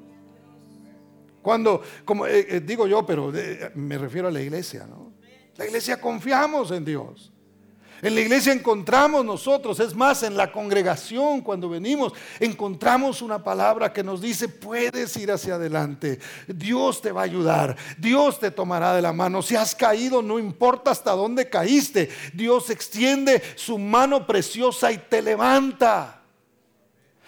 [1.42, 5.14] Cuando, como eh, eh, digo yo, pero eh, me refiero a la iglesia, ¿no?
[5.56, 7.32] La iglesia confiamos en Dios.
[8.02, 13.92] En la iglesia encontramos nosotros, es más, en la congregación cuando venimos, encontramos una palabra
[13.92, 18.94] que nos dice, puedes ir hacia adelante, Dios te va a ayudar, Dios te tomará
[18.94, 24.28] de la mano, si has caído, no importa hasta dónde caíste, Dios extiende su mano
[24.28, 26.22] preciosa y te levanta.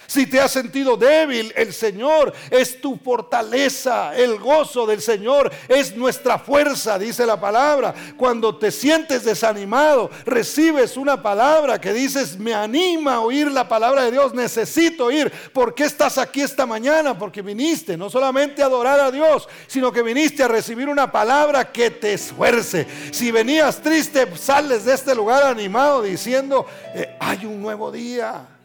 [0.10, 4.18] Si te has sentido débil, el Señor es tu fortaleza.
[4.18, 7.94] El gozo del Señor es nuestra fuerza, dice la palabra.
[8.18, 14.06] Cuando te sientes desanimado, recibes una palabra que dices, me anima a oír la palabra
[14.06, 15.32] de Dios, necesito oír.
[15.54, 17.16] ¿Por qué estás aquí esta mañana?
[17.16, 21.72] Porque viniste no solamente a adorar a Dios, sino que viniste a recibir una palabra
[21.72, 22.88] que te esfuerce.
[23.12, 28.56] Si venías triste, sales de este lugar animado diciendo, eh, hay un nuevo día.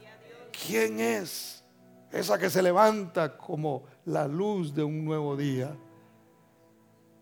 [0.67, 1.65] ¿Quién es
[2.13, 5.77] esa que se levanta como la luz de un nuevo día?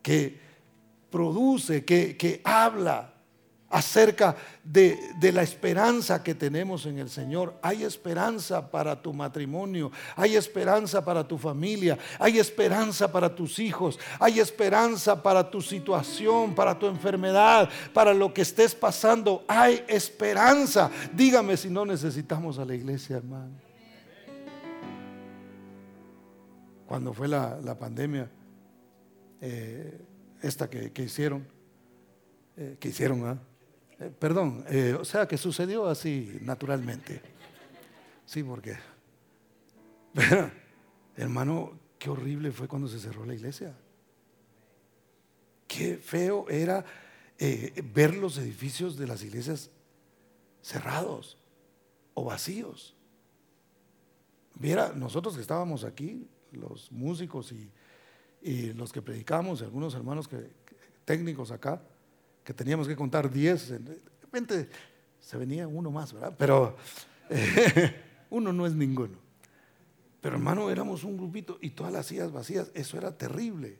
[0.02, 0.38] Que
[1.10, 3.11] produce, que, que habla
[3.72, 7.58] acerca de, la esperanza que tenemos en el Señor.
[7.62, 13.98] Hay esperanza para tu matrimonio, hay esperanza para tu familia, hay esperanza para tus hijos,
[14.20, 19.42] hay esperanza para tu situación, para tu enfermedad, para lo que estés pasando.
[19.48, 20.90] Hay esperanza.
[21.14, 23.54] Dígame si no necesitamos a la iglesia, hermano.
[26.86, 28.30] Cuando fue la, pandemia,
[29.40, 29.98] eh,
[30.42, 31.48] esta que, hicieron,
[32.54, 33.38] eh, que hicieron, ¿ah?
[34.10, 37.20] Perdón, eh, o sea que sucedió así naturalmente.
[38.26, 38.76] Sí, porque,
[41.16, 43.76] hermano, qué horrible fue cuando se cerró la iglesia.
[45.68, 46.84] Qué feo era
[47.38, 49.70] eh, ver los edificios de las iglesias
[50.60, 51.38] cerrados
[52.14, 52.94] o vacíos.
[54.54, 57.70] Viera, nosotros que estábamos aquí, los músicos y,
[58.74, 60.50] los que predicamos, algunos hermanos que,
[61.04, 61.82] técnicos acá,
[62.44, 64.68] que teníamos que contar 10, de repente
[65.20, 66.34] se venía uno más, ¿verdad?
[66.36, 66.76] Pero
[68.30, 69.18] uno no es ninguno.
[70.20, 73.78] Pero hermano, éramos un grupito y todas las sillas vacías, eso era terrible.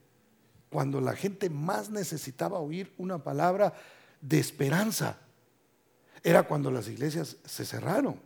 [0.71, 3.75] Cuando la gente más necesitaba oír una palabra
[4.21, 5.19] de esperanza,
[6.23, 8.21] era cuando las iglesias se cerraron.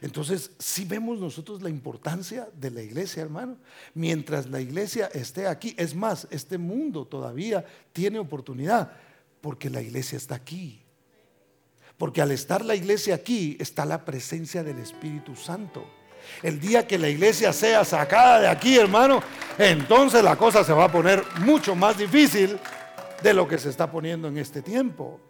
[0.00, 3.56] Entonces, si vemos nosotros la importancia de la iglesia, hermano.
[3.94, 8.92] Mientras la iglesia esté aquí, es más, este mundo todavía tiene oportunidad
[9.40, 10.82] porque la iglesia está aquí.
[11.98, 15.86] Porque al estar la iglesia aquí está la presencia del Espíritu Santo.
[16.42, 19.22] El día que la iglesia sea sacada de aquí, hermano,
[19.58, 22.58] entonces la cosa se va a poner mucho más difícil
[23.22, 25.20] de lo que se está poniendo en este tiempo.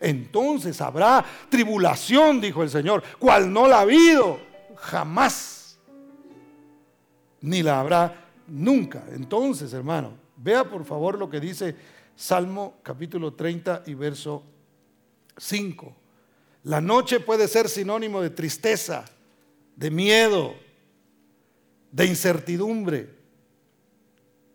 [0.00, 4.38] Entonces habrá tribulación, dijo el Señor, cual no la ha habido
[4.76, 5.78] jamás,
[7.40, 9.04] ni la habrá nunca.
[9.12, 11.74] Entonces, hermano, vea por favor lo que dice
[12.16, 14.44] Salmo capítulo 30 y verso
[15.36, 15.96] 5.
[16.64, 19.04] La noche puede ser sinónimo de tristeza,
[19.76, 20.54] de miedo,
[21.90, 23.10] de incertidumbre.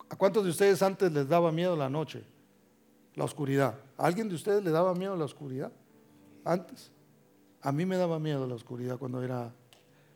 [0.09, 2.23] ¿A cuántos de ustedes antes les daba miedo la noche?
[3.15, 3.77] La oscuridad.
[3.97, 5.71] ¿A alguien de ustedes le daba miedo la oscuridad?
[6.45, 6.91] Antes.
[7.61, 9.53] A mí me daba miedo la oscuridad cuando era,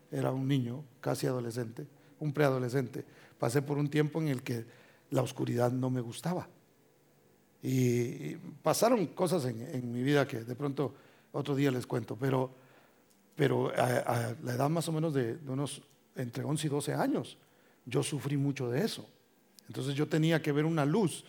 [0.10, 1.86] era un niño, casi adolescente,
[2.20, 3.06] un preadolescente.
[3.38, 4.66] Pasé por un tiempo en el que
[5.10, 6.48] la oscuridad no me gustaba.
[7.64, 10.94] Y pasaron cosas en, mi vida que de pronto
[11.32, 12.52] otro día les cuento, pero,
[13.38, 15.82] pero a, la edad más o menos de, unos
[16.18, 17.38] entre 11 y 12 años,
[17.86, 19.08] yo sufrí mucho de eso.
[19.70, 21.24] Entonces yo tenía que ver una luz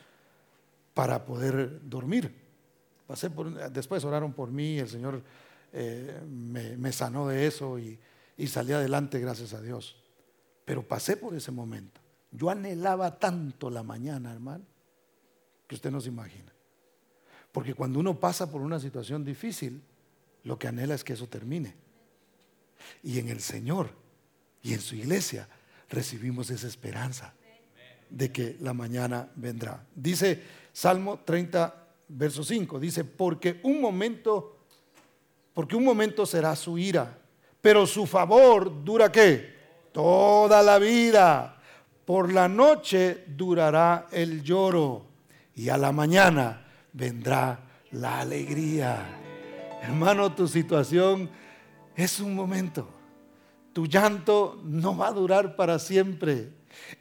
[0.92, 2.35] para poder dormir.
[3.07, 3.31] Pasé
[3.73, 5.23] después oraron por mí, el Señor
[5.73, 7.97] eh, me, sanó de eso y,
[8.37, 10.03] y salí adelante, gracias a Dios.
[10.64, 12.01] Pero pasé por ese momento.
[12.33, 14.73] Yo anhelaba tanto la mañana, hermano
[15.66, 16.53] que usted no se imagina.
[17.53, 19.81] Porque cuando uno pasa por una situación difícil,
[20.42, 21.74] lo que anhela es que eso termine.
[23.03, 23.90] Y en el Señor
[24.62, 25.48] y en su iglesia
[25.88, 27.33] recibimos esa esperanza
[28.11, 29.87] de que la mañana vendrá.
[29.94, 34.59] Dice Salmo 30, verso 5, dice, porque un momento,
[35.55, 37.18] porque un momento será su ira,
[37.61, 39.55] pero su favor dura qué?
[39.92, 41.62] Toda la vida.
[42.05, 45.13] Por la noche durará el lloro
[45.54, 49.20] y a la mañana vendrá la alegría.
[49.82, 51.30] Hermano, tu situación
[51.94, 52.88] es un momento.
[53.72, 56.52] Tu llanto no va a durar para siempre.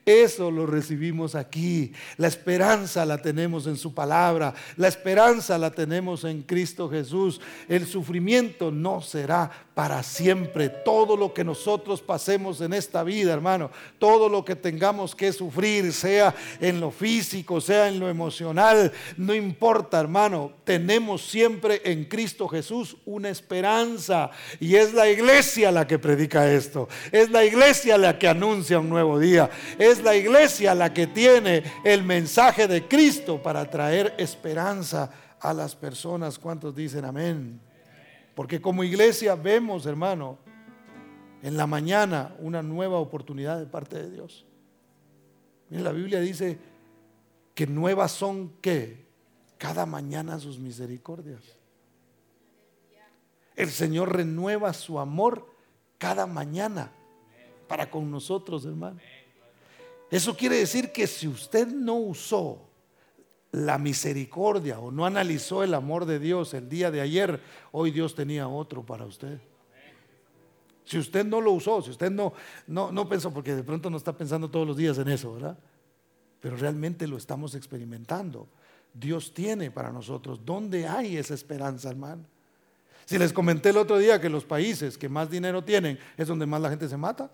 [0.05, 1.93] Eso lo recibimos aquí.
[2.17, 4.53] La esperanza la tenemos en su palabra.
[4.75, 7.39] La esperanza la tenemos en Cristo Jesús.
[7.69, 10.69] El sufrimiento no será para siempre.
[10.69, 15.93] Todo lo que nosotros pasemos en esta vida, hermano, todo lo que tengamos que sufrir,
[15.93, 22.47] sea en lo físico, sea en lo emocional, no importa, hermano, tenemos siempre en Cristo
[22.47, 24.31] Jesús una esperanza.
[24.59, 26.87] Y es la iglesia la que predica esto.
[27.11, 29.49] Es la iglesia la que anuncia un nuevo día.
[29.77, 35.75] Es la iglesia la que tiene el mensaje de Cristo para traer esperanza a las
[35.75, 36.39] personas.
[36.39, 37.59] ¿Cuántos dicen amén?
[38.35, 40.37] Porque como iglesia vemos, hermano,
[41.41, 44.45] en la mañana una nueva oportunidad de parte de Dios.
[45.69, 46.57] la Biblia dice
[47.53, 49.05] que nuevas son que
[49.57, 51.41] cada mañana sus misericordias.
[53.55, 55.47] El Señor renueva su amor
[55.97, 56.91] cada mañana
[57.67, 58.97] para con nosotros, hermano.
[60.13, 62.69] Eso quiere decir que si usted no usó
[63.51, 68.13] la misericordia o no analizó el amor de Dios el día de ayer, hoy Dios
[68.13, 69.39] tenía otro para usted.
[70.85, 72.31] Si usted no lo usó, si usted no,
[72.67, 75.57] no, no pensó, porque de pronto no está pensando todos los días en eso, ¿verdad?
[76.39, 78.47] Pero realmente lo estamos experimentando.
[78.93, 80.45] Dios tiene para nosotros.
[80.45, 82.23] ¿Dónde hay esa esperanza, hermano?
[83.05, 86.45] Si les comenté el otro día que los países que más dinero tienen es donde
[86.45, 87.31] más la gente se mata.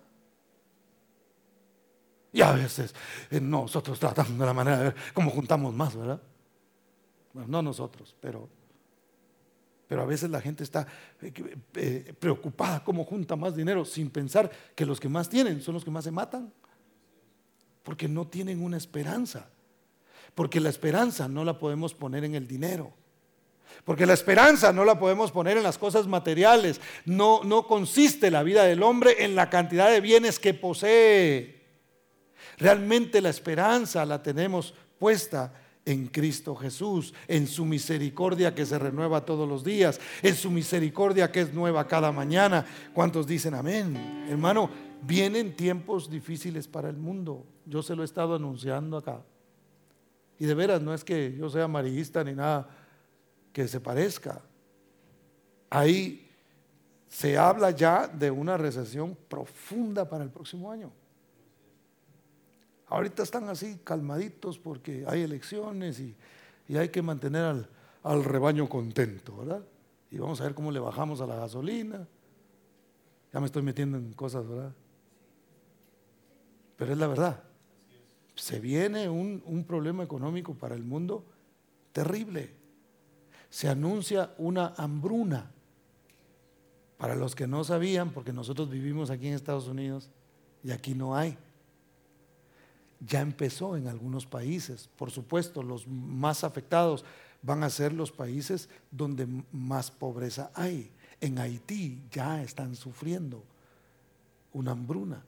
[2.32, 2.94] Y a veces
[3.32, 6.22] eh, nosotros tratamos de la manera de ver cómo juntamos más, ¿verdad?
[7.34, 8.48] Bueno, no nosotros, pero,
[9.88, 10.86] pero a veces la gente está
[11.22, 11.34] eh,
[11.76, 15.84] eh, preocupada cómo junta más dinero sin pensar que los que más tienen son los
[15.84, 16.54] que más se matan.
[17.84, 19.50] Porque no tienen una esperanza.
[20.36, 22.94] Porque la esperanza no la podemos poner en el dinero.
[23.86, 26.82] Porque la esperanza no la podemos poner en las cosas materiales.
[27.06, 31.59] No, no consiste la vida del hombre en la cantidad de bienes que posee.
[32.60, 35.54] Realmente la esperanza la tenemos puesta
[35.86, 41.32] en Cristo Jesús, en su misericordia que se renueva todos los días, en su misericordia
[41.32, 42.66] que es nueva cada mañana.
[42.94, 44.28] ¿Cuántos dicen amén?
[44.30, 44.70] Hermano,
[45.02, 47.46] vienen tiempos difíciles para el mundo.
[47.66, 49.24] Yo se lo he estado anunciando acá.
[50.38, 52.70] Y de veras, no es que yo sea amarillista ni nada
[53.54, 54.42] que se parezca.
[55.70, 56.30] Ahí
[57.08, 60.92] se habla ya de una recesión profunda para el próximo año.
[62.90, 66.16] Ahorita están así calmaditos porque hay elecciones y,
[66.76, 67.70] hay que mantener al,
[68.04, 69.64] al, rebaño contento, ¿verdad?
[70.12, 72.08] Y vamos a ver cómo le bajamos a la gasolina.
[73.32, 74.74] Ya me estoy metiendo en cosas, ¿verdad?
[76.76, 77.44] Pero es la verdad.
[78.36, 81.26] Se viene un, un problema económico para el mundo
[81.92, 82.56] terrible.
[83.50, 85.52] Se anuncia una hambruna.
[86.98, 90.12] Para los que no sabían, porque nosotros vivimos aquí en Estados Unidos
[90.64, 91.38] y aquí no hay
[93.00, 94.90] ya empezó en algunos países.
[94.96, 97.06] Por supuesto, los más afectados
[97.42, 100.92] van a ser los países donde más pobreza hay.
[101.22, 103.44] En Haití ya están sufriendo
[104.54, 105.24] una hambruna.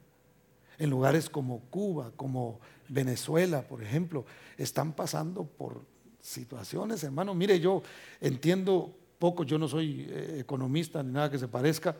[0.77, 4.25] En lugares como Cuba, como Venezuela, por ejemplo,
[4.57, 5.81] están pasando por
[6.21, 7.33] situaciones, hermano.
[7.33, 7.83] Mire, yo
[8.19, 11.95] entiendo poco, yo no soy eh, economista ni nada que se parezca,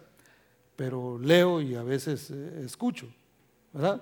[0.76, 3.08] pero leo y a veces eh, escucho,
[3.72, 4.02] ¿verdad?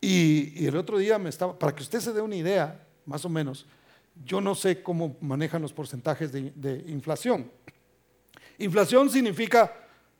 [0.00, 3.28] Y, el otro día me estaba, para que usted se dé una idea, más o
[3.28, 3.66] menos,
[4.24, 7.50] yo no sé cómo manejan los porcentajes de, inflación.
[8.58, 9.72] Inflación significa,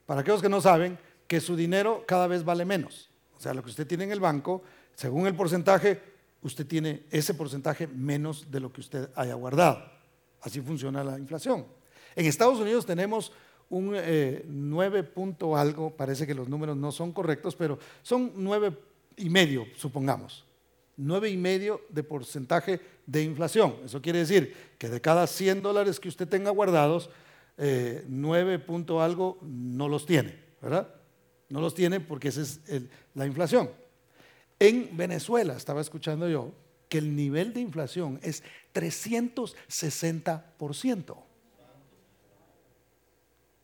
[0.07, 3.11] para aquellos que no saben, que su dinero cada vez vale menos.
[3.37, 4.63] O sea, lo que usted tiene en el banco,
[4.95, 6.01] según el porcentaje,
[6.43, 9.83] usted tiene ese porcentaje menos de lo que usted haya guardado.
[10.41, 11.67] Así funciona la inflación.
[12.15, 13.33] En Estados Unidos tenemos
[13.71, 18.73] un 9 eh, punto algo, parece que los números no son correctos, pero son 9
[19.19, 20.45] y medio, supongamos.
[20.97, 23.77] nueve y medio de porcentaje de inflación.
[23.85, 27.11] Eso quiere decir que de cada 100 dólares que usted tenga guardados,
[27.57, 30.93] eh, 9 punto algo no los tiene, ¿verdad?
[31.49, 32.61] No los tiene porque esa es
[33.15, 33.71] la inflación.
[34.59, 36.53] En Venezuela, estaba escuchando yo,
[36.89, 38.43] que el nivel de inflación es
[38.75, 41.17] 360%.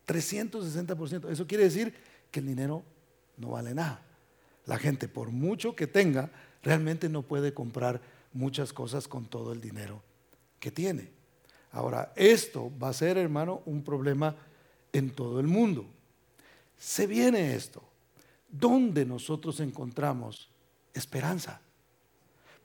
[0.07, 1.29] 360%.
[1.29, 1.93] Eso quiere decir
[2.31, 2.83] que el dinero
[3.37, 4.04] no vale nada.
[4.65, 6.31] La gente, por mucho que tenga,
[6.63, 8.01] realmente no puede comprar
[8.33, 10.01] muchas cosas con todo el dinero
[10.59, 11.11] que tiene.
[11.71, 14.35] Ahora, esto va a ser, hermano, un problema
[14.93, 15.85] en todo el mundo.
[16.77, 17.83] Se viene esto.
[18.47, 20.49] ¿Dónde nosotros encontramos
[20.93, 21.61] esperanza?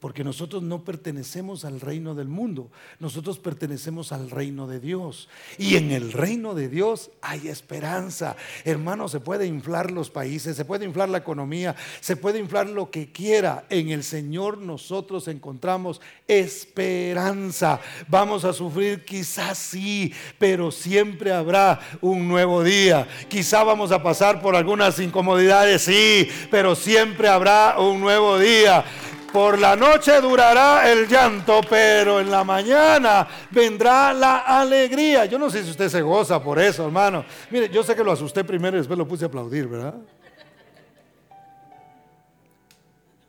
[0.01, 5.29] Porque nosotros no pertenecemos al reino del mundo, nosotros pertenecemos al reino de Dios.
[5.59, 8.35] Y en el reino de Dios hay esperanza.
[8.65, 12.89] Hermano, se puede inflar los países, se puede inflar la economía, se puede inflar lo
[12.89, 13.65] que quiera.
[13.69, 17.79] En el Señor nosotros encontramos esperanza.
[18.07, 23.07] Vamos a sufrir quizás sí, pero siempre habrá un nuevo día.
[23.29, 28.83] Quizá vamos a pasar por algunas incomodidades, sí, pero siempre habrá un nuevo día.
[29.31, 35.25] Por la noche durará el llanto, pero en la mañana vendrá la alegría.
[35.25, 37.23] Yo no sé si usted se goza por eso, hermano.
[37.49, 39.95] Mire, yo sé que lo asusté primero y después lo puse a aplaudir, ¿verdad?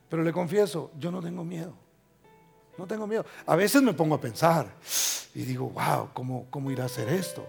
[0.09, 1.73] Pero le confieso, yo no tengo miedo.
[2.77, 3.25] No tengo miedo.
[3.47, 4.67] A veces me pongo a pensar
[5.35, 7.47] y digo, wow, ¿cómo, cómo irá a ser esto?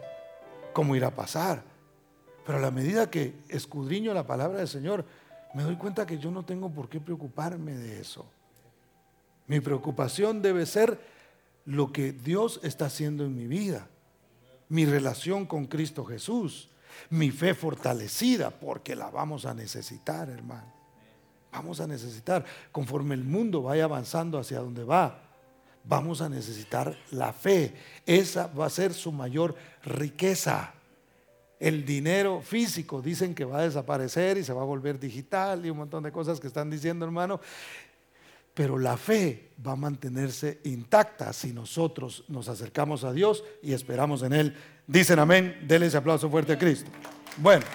[0.73, 1.63] ¿Cómo irá a pasar?
[2.45, 5.05] Pero a la medida que escudriño la palabra del Señor,
[5.55, 8.27] me doy cuenta que yo no tengo por qué preocuparme de eso.
[9.47, 10.99] Mi preocupación debe ser
[11.65, 13.87] lo que Dios está haciendo en mi vida,
[14.69, 16.69] mi relación con Cristo Jesús,
[17.09, 20.71] mi fe fortalecida, porque la vamos a necesitar, hermano.
[21.51, 25.21] Vamos a necesitar, conforme el mundo vaya avanzando hacia donde va,
[25.83, 27.75] vamos a necesitar la fe.
[28.05, 30.73] Esa va a ser su mayor riqueza.
[31.59, 35.69] El dinero físico dicen que va a desaparecer y se va a volver digital y
[35.69, 37.39] un montón de cosas que están diciendo, hermano.
[38.53, 44.21] Pero la fe va a mantenerse intacta si nosotros nos acercamos a Dios y esperamos
[44.23, 44.55] en Él.
[44.85, 46.91] Dicen amén, denle ese aplauso fuerte a Cristo.
[47.37, 47.65] Bueno,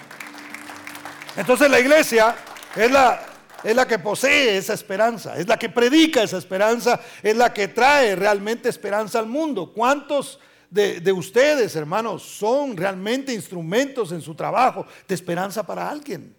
[1.35, 2.35] entonces la iglesia
[2.75, 3.19] es la,
[3.63, 7.67] es la que posee esa esperanza, es la que predica esa esperanza, es la que
[7.67, 9.73] trae realmente esperanza al mundo.
[9.73, 16.38] ¿Cuántos de, de ustedes, hermanos, son realmente instrumentos en su trabajo de esperanza para alguien?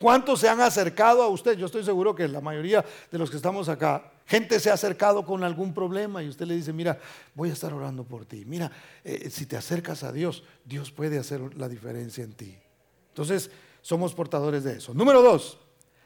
[0.00, 1.58] ¿Cuántos se han acercado a usted?
[1.58, 5.26] Yo estoy seguro que la mayoría de los que estamos acá, gente se ha acercado
[5.26, 6.98] con algún problema y usted le dice, mira,
[7.34, 8.44] voy a estar orando por ti.
[8.46, 8.72] Mira,
[9.04, 12.56] eh, si te acercas a Dios, Dios puede hacer la diferencia en ti.
[13.08, 13.50] Entonces,
[13.82, 14.94] somos portadores de eso.
[14.94, 15.58] Número dos,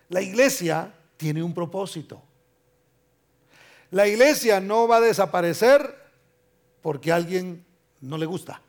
[0.08, 2.20] la iglesia tiene un propósito.
[3.92, 6.10] La iglesia no va a desaparecer
[6.82, 7.64] porque a alguien
[8.00, 8.60] no le gusta.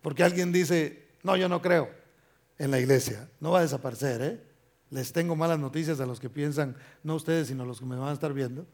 [0.00, 1.99] Porque alguien dice, no, yo no creo
[2.60, 3.28] en la iglesia.
[3.40, 4.40] No va a desaparecer, ¿eh?
[4.90, 8.10] Les tengo malas noticias a los que piensan, no ustedes, sino los que me van
[8.10, 8.66] a estar viendo.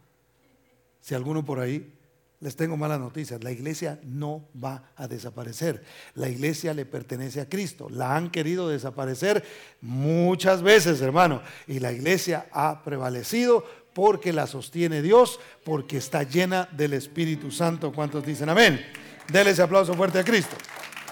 [1.01, 1.95] Si alguno por ahí,
[2.41, 3.45] les tengo malas noticias.
[3.45, 5.85] La iglesia no va a desaparecer.
[6.15, 7.89] La iglesia le pertenece a Cristo.
[7.89, 9.45] La han querido desaparecer
[9.81, 11.43] muchas veces, hermano.
[11.69, 13.65] Y la iglesia ha prevalecido
[13.95, 17.93] porque la sostiene Dios, porque está llena del Espíritu Santo.
[17.93, 18.85] ¿Cuántos dicen amén?
[19.29, 20.57] Dele ese aplauso fuerte a Cristo.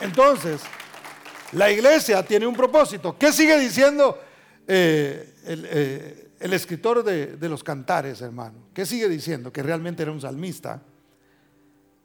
[0.01, 0.61] Entonces,
[1.55, 3.17] la iglesia tiene un propósito.
[3.19, 4.19] ¿Qué sigue diciendo
[4.67, 8.69] eh, eh, el, escritor de, los cantares, hermano?
[8.75, 9.53] ¿Qué sigue diciendo?
[9.53, 10.83] Que realmente era un salmista.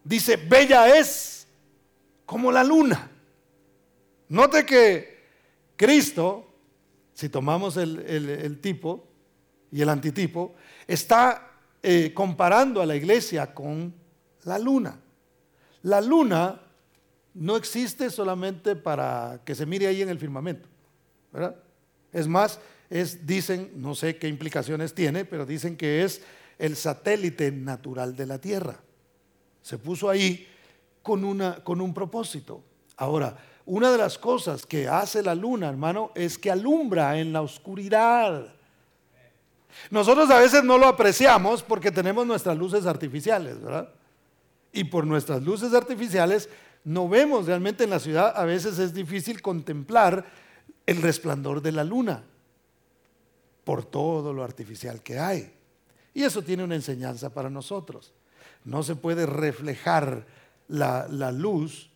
[0.04, 1.48] Dice, bella es
[2.26, 3.10] como la luna.
[4.30, 5.20] Note que
[5.76, 6.54] Cristo,
[7.14, 9.08] si tomamos el, tipo
[9.72, 10.56] y el antitipo,
[10.88, 13.94] está eh, comparando a la iglesia con
[14.44, 15.00] la luna.
[15.84, 16.62] La luna
[17.40, 20.68] no existe solamente para que se mire ahí en el firmamento,
[21.32, 21.56] ¿verdad?
[22.12, 22.60] Es más,
[22.90, 26.22] es, dicen, no sé qué implicaciones tiene, pero dicen que es
[26.58, 28.78] el satélite natural de la Tierra.
[29.62, 30.48] Se puso ahí
[31.02, 32.62] con, una, con un propósito.
[32.98, 37.42] Ahora, una de las cosas que hace la luna, hermano, es que alumbra en la
[37.42, 38.54] oscuridad.
[39.92, 43.94] Nosotros a veces no lo apreciamos porque tenemos nuestras luces artificiales, ¿verdad?
[44.74, 46.50] Y por nuestras luces artificiales
[46.84, 50.26] no vemos realmente en la ciudad, a veces es difícil contemplar
[50.86, 52.24] el resplandor de la luna
[53.64, 55.54] por todo lo artificial que hay.
[56.14, 58.14] Y eso tiene una enseñanza para nosotros.
[58.66, 60.26] No se puede reflejar
[60.68, 61.90] la, luz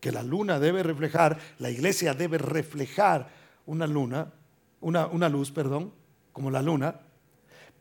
[0.00, 3.30] que la luna debe reflejar, la iglesia debe reflejar
[3.66, 4.32] una luna,
[4.80, 5.92] una, una luz, perdón,
[6.32, 7.00] como la luna,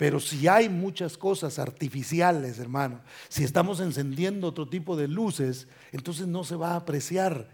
[0.01, 6.25] pero si hay muchas cosas artificiales, hermano, si estamos encendiendo otro tipo de luces, entonces
[6.25, 7.47] no se va a apreciar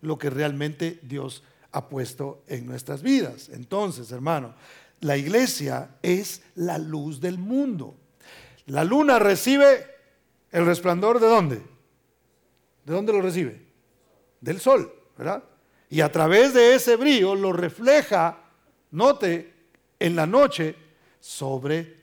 [0.00, 3.48] lo que realmente Dios ha puesto en nuestras vidas.
[3.48, 4.54] Entonces, hermano,
[5.00, 7.96] la iglesia es la luz del mundo.
[8.66, 9.84] La luna recibe
[10.52, 11.56] el resplandor de dónde?
[12.84, 13.60] ¿De dónde lo recibe?
[14.40, 15.42] Del sol, ¿verdad?
[15.90, 18.38] Y a través de ese brillo lo refleja,
[18.92, 19.52] note,
[19.98, 20.76] en la noche
[21.22, 21.96] sobre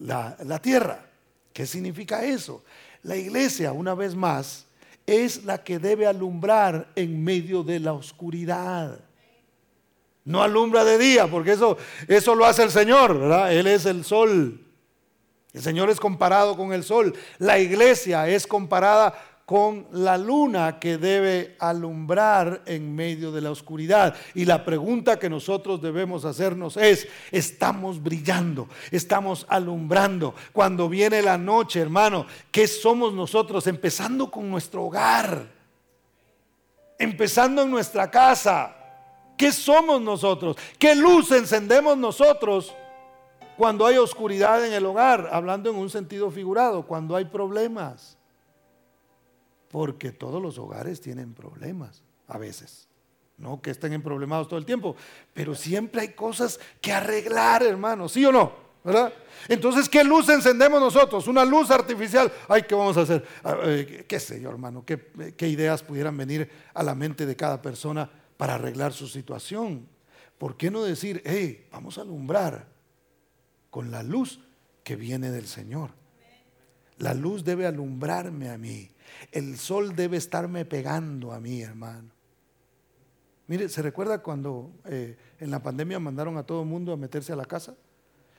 [0.00, 1.06] la, tierra.
[1.52, 2.64] ¿Qué significa eso?
[3.04, 4.66] La iglesia, una vez más,
[5.06, 8.98] es la que debe alumbrar en medio de la oscuridad.
[10.24, 11.78] No alumbra de día, porque eso,
[12.08, 13.52] eso lo hace el Señor, ¿verdad?
[13.52, 14.60] Él es el sol.
[15.52, 17.14] El Señor es comparado con el sol.
[17.38, 19.14] La iglesia es comparada
[19.46, 24.14] con la luna que debe alumbrar en medio de la oscuridad.
[24.34, 28.68] Y la pregunta que nosotros debemos hacernos es, ¿estamos brillando?
[28.90, 30.34] ¿Estamos alumbrando?
[30.52, 33.66] Cuando viene la noche, hermano, ¿qué somos nosotros?
[33.66, 35.46] Empezando con nuestro hogar,
[36.98, 38.76] empezando en nuestra casa.
[39.36, 40.56] ¿Qué somos nosotros?
[40.78, 42.72] ¿Qué luz encendemos nosotros
[43.58, 45.28] cuando hay oscuridad en el hogar?
[45.32, 48.13] Hablando en un sentido figurado, cuando hay problemas
[49.74, 52.86] porque todos los hogares tienen problemas a veces.
[53.36, 54.94] No que estén en problemados todo el tiempo,
[55.32, 58.52] pero siempre hay cosas que arreglar, hermano, ¿sí o no?
[58.84, 59.12] ¿Verdad?
[59.48, 61.26] Entonces, ¿qué luz encendemos nosotros?
[61.26, 62.32] Una luz artificial.
[62.46, 63.26] Ay, ¿qué vamos a hacer?
[63.64, 64.84] Eh, ¿Qué sé yo, hermano?
[64.86, 69.88] ¿Qué, ¿Qué ideas pudieran venir a la mente de cada persona para arreglar su situación?
[70.38, 72.68] ¿Por qué no decir, hey, vamos a alumbrar
[73.70, 74.38] con la luz
[74.84, 75.90] que viene del Señor?
[76.98, 78.93] La luz debe alumbrarme a mí.
[79.32, 82.10] El sol debe estarme pegando a mí, hermano.
[83.46, 87.32] Mire, ¿se recuerda cuando eh, en la pandemia mandaron a todo el mundo a meterse
[87.32, 87.74] a la casa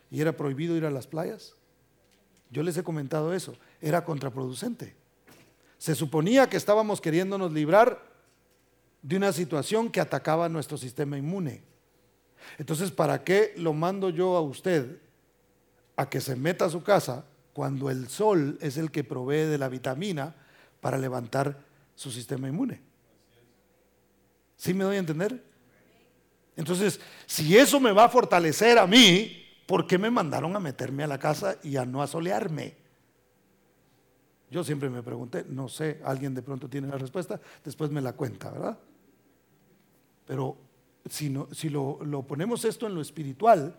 [0.09, 1.53] y era prohibido ir a las playas?
[2.49, 4.95] Yo les he comentado eso, era contraproducente.
[5.78, 8.01] Se suponía que estábamos queriéndonos librar
[9.01, 11.61] de una situación que atacaba nuestro sistema inmune.
[12.57, 14.99] Entonces, ¿para qué lo mando yo a usted
[15.95, 19.57] a que se meta a su casa cuando el sol es el que provee de
[19.57, 20.36] la vitamina
[20.86, 21.59] para levantar
[21.95, 22.79] su sistema inmune.
[24.55, 25.43] ¿Sí me doy a entender?
[26.55, 31.03] Entonces, si eso me va a fortalecer a mí, ¿por qué me mandaron a meterme
[31.03, 32.75] a la casa y a no asolearme?
[34.51, 38.13] Yo siempre me pregunté, no sé, alguien de pronto tiene la respuesta, después me la
[38.13, 38.77] cuenta, ¿verdad?
[40.27, 40.55] Pero
[41.09, 43.75] si, si lo, ponemos esto en lo espiritual,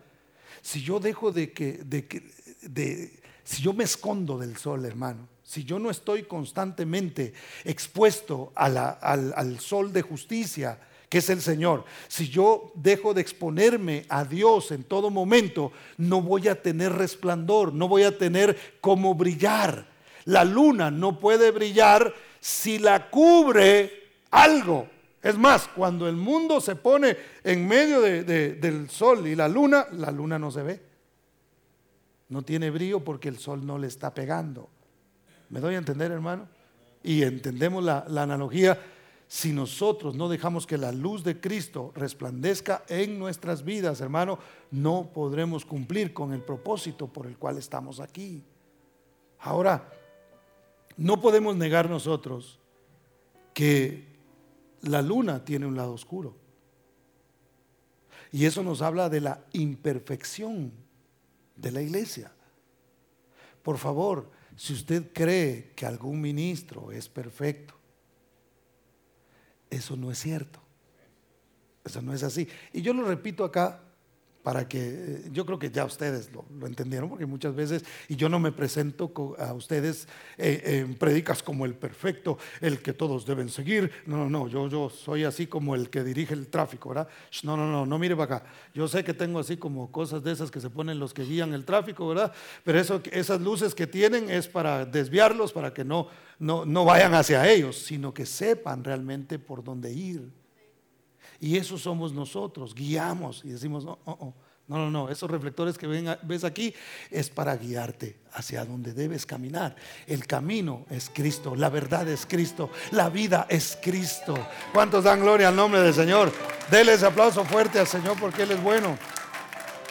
[0.61, 2.29] si yo dejo de que, de que
[2.63, 7.33] de, si yo me escondo del sol, hermano, si yo no estoy constantemente
[7.65, 14.25] expuesto al, sol de justicia, que es el Señor, si yo dejo de exponerme a
[14.25, 19.87] Dios en todo momento, no voy a tener resplandor, no voy a tener cómo brillar.
[20.25, 23.93] La luna no puede brillar si la cubre
[24.33, 24.89] algo.
[25.23, 30.11] Es más, cuando el mundo se pone en medio del sol y la luna, la
[30.11, 30.83] luna no se ve.
[32.31, 34.71] No tiene brillo porque el sol no le está pegando.
[35.49, 36.49] ¿Me doy a entender, hermano?
[37.03, 38.81] Y entendemos la, analogía.
[39.29, 44.39] Si nosotros no dejamos que la luz de Cristo resplandezca en nuestras vidas, hermano,
[44.71, 48.45] no podremos cumplir con el propósito por el cual estamos aquí.
[49.41, 49.89] Ahora,
[50.97, 52.59] no podemos negar nosotros
[53.53, 54.07] que
[54.83, 56.35] la luna tiene un lado oscuro.
[58.33, 60.73] Y eso nos habla de la imperfección
[61.57, 62.33] de la iglesia.
[63.63, 67.75] Por favor, si usted cree que algún ministro es perfecto,
[69.71, 70.61] eso no es cierto.
[71.85, 72.49] Eso no es así.
[72.73, 73.86] Y yo lo repito acá
[74.47, 78.29] para que eh, yo creo que ya ustedes lo, entendieron, porque muchas veces, y yo
[78.29, 80.07] no me presento a ustedes
[80.39, 84.69] eh, en predicas como el perfecto, el que todos deben seguir, no, no, no, yo,
[84.69, 87.09] yo soy así como el que dirige el tráfico, ¿verdad?
[87.43, 90.31] No, no, no, no mire para acá, yo sé que tengo así como cosas de
[90.31, 92.33] esas que se ponen los que guían el tráfico, ¿verdad?
[92.63, 96.07] Pero eso, esas luces que tienen es para desviarlos, para que no,
[96.39, 100.46] no, no vayan hacia ellos, sino que sepan realmente por dónde ir.
[101.41, 103.99] Y eso somos nosotros, guiamos y decimos, no,
[104.69, 106.75] no, no, no, esos reflectores que ves aquí
[107.11, 109.77] es para guiarte hacia donde debes caminar.
[110.07, 114.35] El camino es Cristo, la verdad es Cristo, la vida es Cristo.
[114.73, 116.33] ¿Cuántos dan gloria al nombre del Señor?
[116.69, 118.99] Denles aplauso fuerte al Señor porque Él es bueno.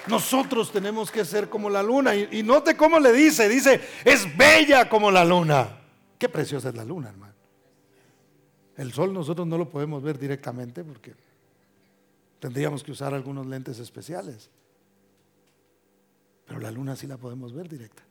[0.07, 2.13] Nosotros tenemos que ser como la luna.
[2.13, 5.69] Y, y note cómo le dice, dice, es bella como la luna.
[6.17, 7.33] Qué preciosa es la luna, hermano.
[8.75, 11.13] El sol nosotros no lo podemos ver directamente porque
[12.39, 14.49] Tendríamos que usar algunos lentes especiales.
[16.45, 18.03] Pero la luna sí la podemos ver directa.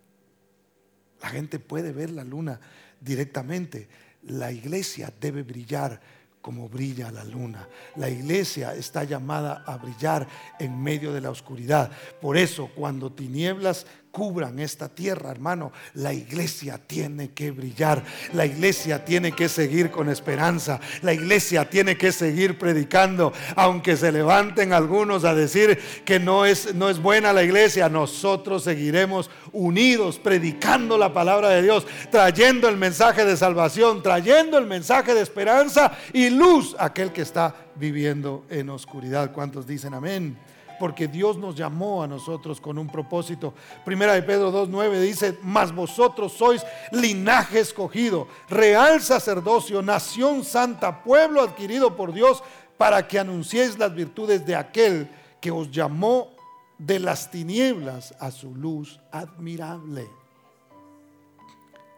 [1.22, 2.60] La gente puede ver la luna
[3.00, 3.88] directamente.
[4.24, 6.00] La iglesia debe brillar
[6.40, 7.66] como brilla la luna.
[7.96, 11.90] La iglesia está llamada a brillar en medio de la oscuridad.
[12.20, 15.72] Por eso, cuando tinieblas cubran esta tierra, hermano.
[15.94, 21.98] La iglesia tiene que brillar, la iglesia tiene que seguir con esperanza, la iglesia tiene
[21.98, 27.32] que seguir predicando, aunque se levanten algunos a decir que no es, no es buena
[27.32, 34.00] la iglesia, nosotros seguiremos unidos predicando la palabra de Dios, trayendo el mensaje de salvación,
[34.00, 39.32] trayendo el mensaje de esperanza y luz a aquel que está viviendo en oscuridad.
[39.32, 40.38] ¿Cuántos dicen amén?
[40.78, 43.54] Porque Dios nos llamó a nosotros con un propósito.
[43.84, 51.42] Primera de Pedro 2.9 dice, mas vosotros sois linaje escogido, real sacerdocio, nación santa, pueblo
[51.42, 52.42] adquirido por Dios,
[52.76, 55.10] para que anunciéis las virtudes de aquel
[55.40, 56.30] que os llamó
[56.78, 60.08] de las tinieblas a su luz admirable.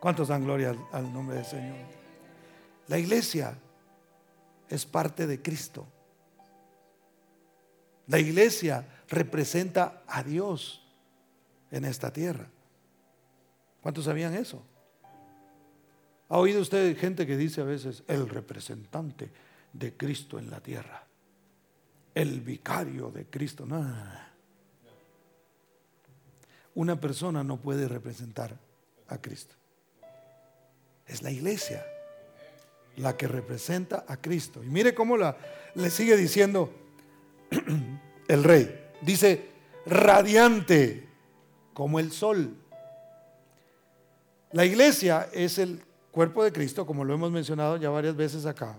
[0.01, 1.77] ¿Cuántos dan gloria al, al nombre del Señor?
[2.89, 3.59] La iglesia
[4.69, 5.87] es parte de Cristo.
[8.07, 10.83] La iglesia representa a Dios
[11.71, 12.49] en esta tierra.
[13.81, 14.63] ¿Cuántos sabían eso?
[16.29, 19.31] ¿Ha oído usted gente que dice a veces el representante
[19.73, 21.05] de Cristo en la tierra?
[22.15, 23.67] El vicario de Cristo.
[23.67, 23.85] No,
[26.75, 28.57] Una persona no puede representar
[29.09, 29.55] a Cristo.
[31.07, 31.85] Es la iglesia
[32.97, 34.65] la que representa a Cristo.
[34.65, 35.37] Y mire cómo la,
[35.75, 36.73] le sigue diciendo
[38.29, 38.91] el rey.
[39.03, 39.49] Dice,
[39.87, 41.09] radiante
[41.73, 42.57] como el sol.
[44.53, 48.79] La iglesia es el cuerpo de Cristo, como lo hemos mencionado ya varias veces acá.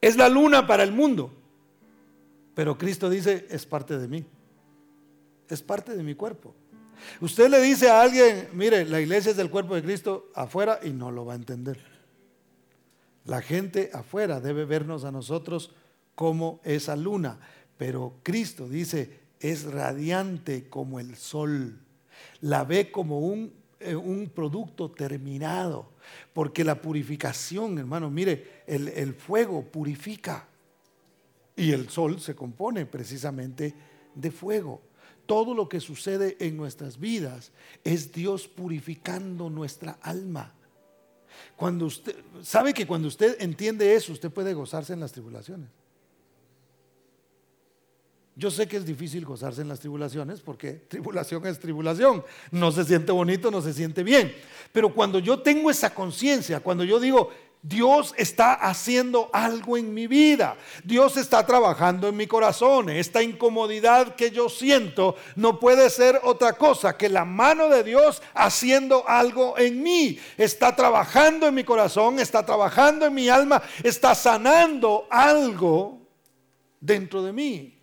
[0.00, 1.32] Es la luna para el mundo.
[2.54, 4.24] Pero Cristo dice, es parte de mí.
[5.48, 6.54] Es parte de mi cuerpo.
[7.20, 10.90] Usted le dice a alguien, mire, la iglesia es el cuerpo de Cristo afuera y
[10.90, 11.78] no lo va a entender.
[13.24, 15.72] La gente afuera debe vernos a nosotros
[16.18, 17.38] como esa luna.
[17.76, 21.78] Pero Cristo dice, es radiante como el sol.
[22.40, 25.92] La ve como un, eh, un producto terminado.
[26.32, 30.48] Porque la purificación, hermano, mire, el, el fuego purifica.
[31.54, 33.72] Y el sol se compone precisamente
[34.12, 34.82] de fuego.
[35.24, 37.52] Todo lo que sucede en nuestras vidas
[37.84, 40.52] es Dios purificando nuestra alma.
[41.54, 45.77] Cuando usted sabe que cuando usted entiende eso, usted puede gozarse en las tribulaciones.
[48.38, 52.24] Yo sé que es difícil gozarse en las tribulaciones porque tribulación es tribulación.
[52.52, 54.32] No se siente bonito, no se siente bien.
[54.72, 57.30] Pero cuando yo tengo esa conciencia, cuando yo digo,
[57.60, 60.56] Dios está haciendo algo en mi vida.
[60.84, 62.90] Dios está trabajando en mi corazón.
[62.90, 68.22] Esta incomodidad que yo siento no puede ser otra cosa que la mano de Dios
[68.34, 70.16] haciendo algo en mí.
[70.36, 75.98] Está trabajando en mi corazón, está trabajando en mi alma, está sanando algo
[76.80, 77.77] dentro de mí.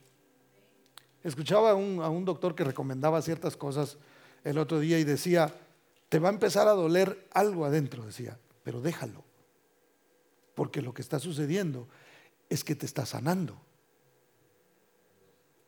[1.26, 3.98] Escuchaba a un, doctor que recomendaba ciertas cosas
[4.44, 5.52] el otro día y decía,
[6.08, 9.24] te va a empezar a doler algo adentro, decía, pero déjalo,
[10.54, 11.88] porque lo que está sucediendo
[12.48, 13.60] es que te está sanando.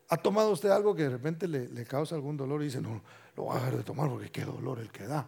[0.10, 3.02] ¿Ha tomado usted algo que de repente le, le, causa algún dolor y dice, no,
[3.36, 5.28] lo voy a dejar de tomar porque qué dolor el que da?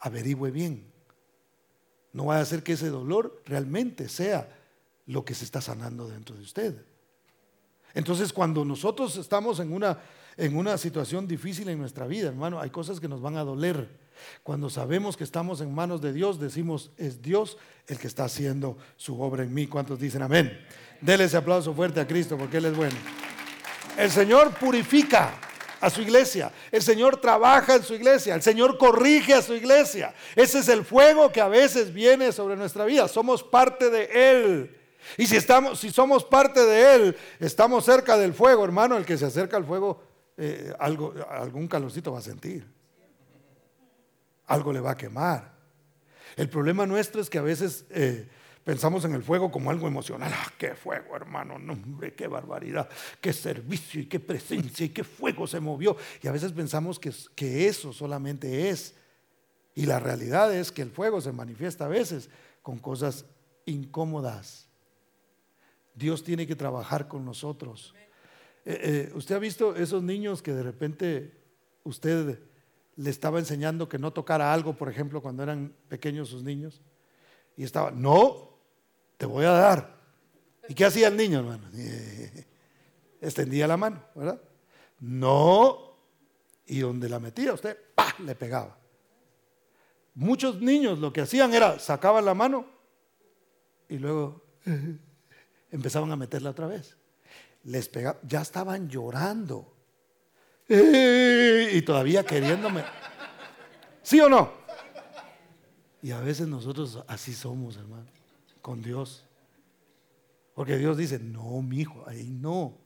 [0.00, 0.84] Averigüe bien.
[2.12, 4.54] No va a hacer que ese dolor realmente sea
[5.06, 6.91] lo que se está sanando dentro de usted.
[7.94, 9.98] Entonces, cuando nosotros estamos en una,
[10.36, 14.00] en una situación difícil en nuestra vida, hermano, hay cosas que nos van a doler.
[14.42, 18.76] Cuando sabemos que estamos en manos de Dios, decimos, es Dios el que está haciendo
[18.96, 19.66] su obra en mí.
[19.66, 20.58] ¿Cuántos dicen amén?
[21.00, 22.96] Dele ese aplauso fuerte a Cristo porque Él es bueno.
[23.96, 25.34] El Señor purifica
[25.80, 26.52] a su iglesia.
[26.70, 28.34] El Señor trabaja en su iglesia.
[28.34, 30.14] El Señor corrige a su iglesia.
[30.36, 33.08] Ese es el fuego que a veces viene sobre nuestra vida.
[33.08, 34.81] Somos parte de Él.
[35.16, 39.18] Y si, estamos, si somos parte de Él, estamos cerca del fuego, hermano, el que
[39.18, 40.02] se acerca al fuego,
[40.36, 42.66] eh, algo, algún calorcito va a sentir.
[44.46, 45.52] Algo le va a quemar.
[46.36, 48.28] El problema nuestro es que a veces eh,
[48.64, 50.32] pensamos en el fuego como algo emocional.
[50.34, 51.58] ¡Ah, qué fuego, hermano!
[51.58, 52.88] No, hombre, qué barbaridad,
[53.20, 55.96] qué servicio y qué presencia y qué fuego se movió.
[56.22, 58.94] Y a veces pensamos que, que eso solamente es.
[59.74, 62.28] Y la realidad es que el fuego se manifiesta a veces
[62.62, 63.24] con cosas
[63.64, 64.71] incómodas
[65.94, 67.94] Dios tiene que trabajar con nosotros.
[68.64, 71.32] Eh, eh, ¿Usted ha visto esos niños que de repente
[71.84, 72.38] usted
[72.96, 76.80] le estaba enseñando que no tocara algo, por ejemplo, cuando eran pequeños sus niños?
[77.56, 78.58] Y estaba, no,
[79.16, 80.00] te voy a dar.
[80.68, 81.68] ¿Y qué hacía el niño, hermano?
[83.20, 84.40] Extendía la mano, ¿verdad?
[85.00, 85.96] No.
[86.66, 88.14] Y donde la metía usted, ¡pah!
[88.24, 88.78] le pegaba.
[90.14, 92.66] Muchos niños lo que hacían era sacaban la mano
[93.88, 94.44] y luego
[95.72, 96.96] empezaban a meterla otra vez.
[97.64, 99.74] Les pegaba, ya estaban llorando.
[100.68, 102.84] y todavía queriéndome.
[104.02, 104.52] ¿Sí o no?
[106.02, 108.06] Y a veces nosotros así somos, hermano,
[108.60, 109.24] con Dios.
[110.54, 112.78] Porque Dios dice, no, mi hijo, ahí no.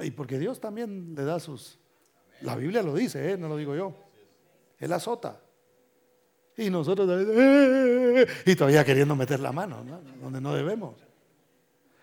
[0.00, 1.78] Y porque Dios también le da sus...
[2.40, 3.38] La Biblia lo dice, ¿eh?
[3.38, 3.94] no lo digo yo.
[4.78, 5.40] Él azota.
[6.56, 9.84] Y nosotros, eh", y todavía queriendo meter la mano,
[10.20, 10.94] donde no debemos.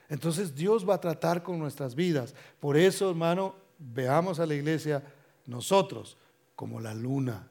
[0.10, 2.36] Entonces Dios va a tratar con nuestras vidas.
[2.60, 5.02] Por eso, hermano, veamos a la iglesia
[5.46, 6.18] nosotros
[6.56, 7.48] como la luna,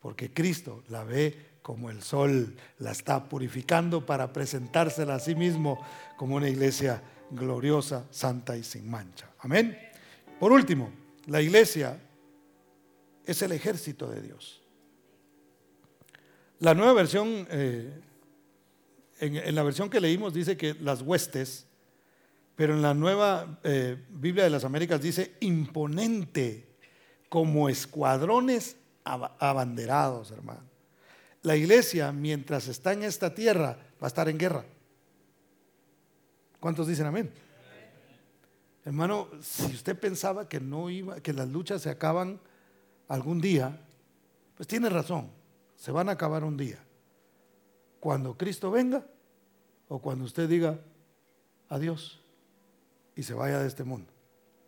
[0.00, 5.84] porque Cristo la ve como el sol, la está purificando para presentársela a sí mismo
[6.16, 9.30] como una iglesia gloriosa, santa y sin mancha.
[9.40, 9.76] Amén.
[10.38, 10.92] Por último,
[11.26, 11.98] la iglesia
[13.24, 14.62] es el ejército de Dios.
[16.60, 18.00] La nueva versión, eh,
[19.20, 21.66] en, la versión que leímos dice que las huestes,
[22.54, 26.66] pero en la nueva eh, Biblia de las Américas dice imponente,
[27.28, 30.62] como escuadrones abanderados, hermano.
[31.42, 34.64] La iglesia, mientras está en esta tierra, va a estar en guerra.
[36.58, 37.30] ¿Cuántos dicen amén?
[38.84, 42.40] Hermano, si usted pensaba que no iba, que las luchas se acaban
[43.08, 43.78] algún día,
[44.56, 45.30] pues tiene razón,
[45.86, 46.80] se van a acabar un día.
[48.00, 49.06] Cuando Cristo venga
[49.86, 50.80] o cuando usted diga
[51.68, 52.20] adiós
[53.14, 54.12] y se vaya de este mundo.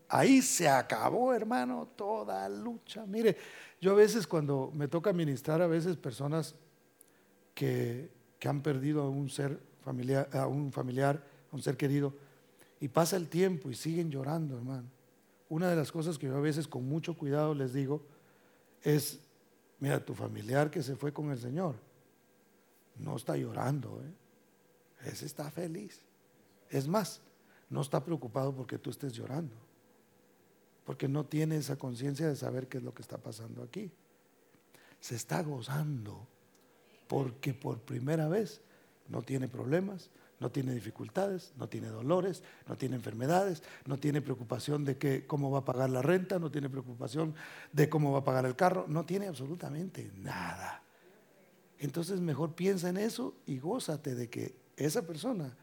[0.08, 3.04] Ahí se acabó, hermano, toda lucha.
[3.04, 3.36] Mire,
[3.80, 6.54] yo a veces cuando me toca ministrar a veces personas
[7.52, 12.14] que, que han perdido a un ser familiar, a un familiar, a un ser querido,
[12.78, 14.86] y pasa el tiempo y siguen llorando, hermano.
[15.48, 18.02] Una de las cosas que yo a veces con mucho cuidado les digo
[18.84, 19.27] es,
[19.80, 21.76] mira, tu familiar que se fue con el Señor
[22.96, 25.08] no está llorando, ¿eh?
[25.08, 26.00] ese está feliz.
[26.70, 27.20] Es más,
[27.70, 29.54] no está preocupado porque tú estés llorando,
[30.84, 33.90] porque no tiene esa conciencia de saber qué es lo que está pasando aquí.
[35.00, 36.26] Se está gozando
[37.06, 38.60] porque por primera vez
[39.08, 40.10] no tiene problemas,
[40.40, 45.50] no tiene dificultades, no tiene dolores, no tiene enfermedades, no tiene preocupación de que, cómo
[45.50, 47.34] va a pagar la renta, no tiene preocupación
[47.72, 50.82] de cómo va a pagar el carro, no tiene absolutamente nada.
[51.78, 55.56] Entonces mejor piensa en eso y gózate de que esa persona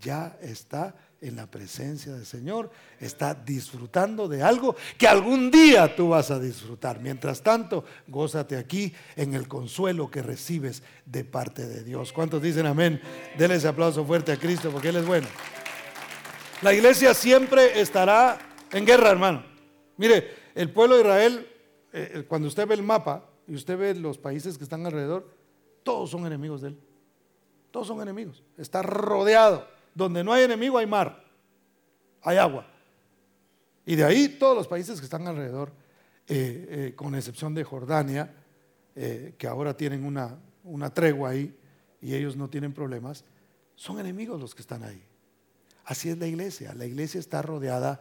[0.00, 6.10] ya está en la presencia del Señor, está disfrutando de algo que algún día tú
[6.10, 7.00] vas a disfrutar.
[7.00, 12.12] Mientras tanto, gózate aquí en el consuelo que recibes de parte de Dios.
[12.12, 13.00] ¿Cuántos dicen amén?
[13.36, 15.28] Denle ese aplauso fuerte a Cristo porque Él es bueno.
[16.62, 18.38] La iglesia siempre estará
[18.72, 19.44] en guerra, hermano.
[19.96, 21.48] Mire, el pueblo de Israel,
[21.92, 25.34] eh, eh, cuando usted ve el mapa y usted ve los países que están alrededor,
[25.82, 26.80] todos son enemigos de él.
[27.70, 28.42] Todos son enemigos.
[28.56, 31.24] Está rodeado donde no hay enemigo hay mar,
[32.22, 32.66] hay agua.
[33.86, 35.72] Y de ahí todos los países que están alrededor,
[36.28, 38.34] eh, eh, con excepción de Jordania,
[38.94, 41.56] eh, que ahora tienen una, una tregua ahí
[42.00, 43.24] y ellos no tienen problemas,
[43.74, 45.02] son enemigos los que están ahí.
[45.84, 46.74] Así es la iglesia.
[46.74, 48.00] La iglesia está rodeada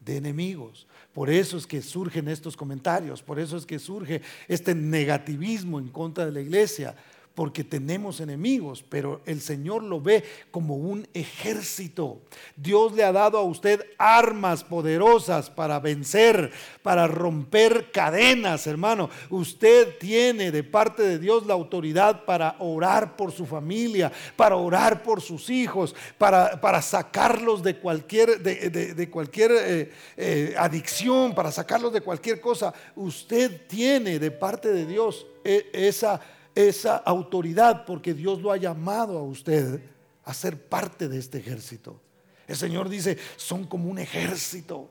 [0.00, 0.86] de enemigos.
[1.12, 5.88] Por eso es que surgen estos comentarios, por eso es que surge este negativismo en
[5.88, 6.94] contra de la iglesia,
[7.40, 12.20] porque tenemos enemigos, pero el Señor lo ve como un ejército.
[12.54, 19.08] Dios le ha dado a usted armas poderosas para vencer, para romper cadenas, hermano.
[19.30, 25.02] Usted tiene de parte de Dios la autoridad para orar por su familia, para orar
[25.02, 31.94] por sus hijos, para, para sacarlos de cualquier, de, cualquier eh, eh, adicción, para sacarlos
[31.94, 32.74] de cualquier cosa.
[32.94, 36.20] Usted tiene de parte de Dios eh, esa
[36.54, 39.80] esa autoridad porque Dios lo ha llamado a usted
[40.24, 42.00] a ser parte de este ejército.
[42.46, 44.90] El Señor dice, son como un ejército,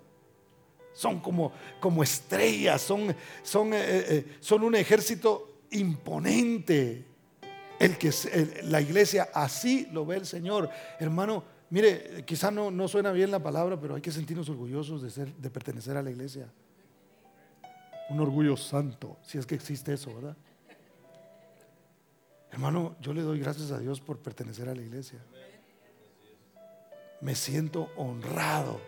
[0.93, 7.05] son como, como estrellas, son, son, eh, eh, eh, son un ejército imponente.
[7.80, 8.12] El que
[8.64, 10.70] la iglesia así lo ve el Señor.
[10.99, 15.10] Hermano, mire, quizá no, no suena bien la palabra, pero hay que sentirnos orgullosos de,
[15.10, 16.51] ser, de pertenecer a la iglesia.
[18.10, 20.36] Un orgullo santo, si es que existe eso, ¿verdad?
[22.52, 25.20] Hermano, yo le doy gracias a Dios por pertenecer a la iglesia.
[27.22, 28.80] Me siento honrado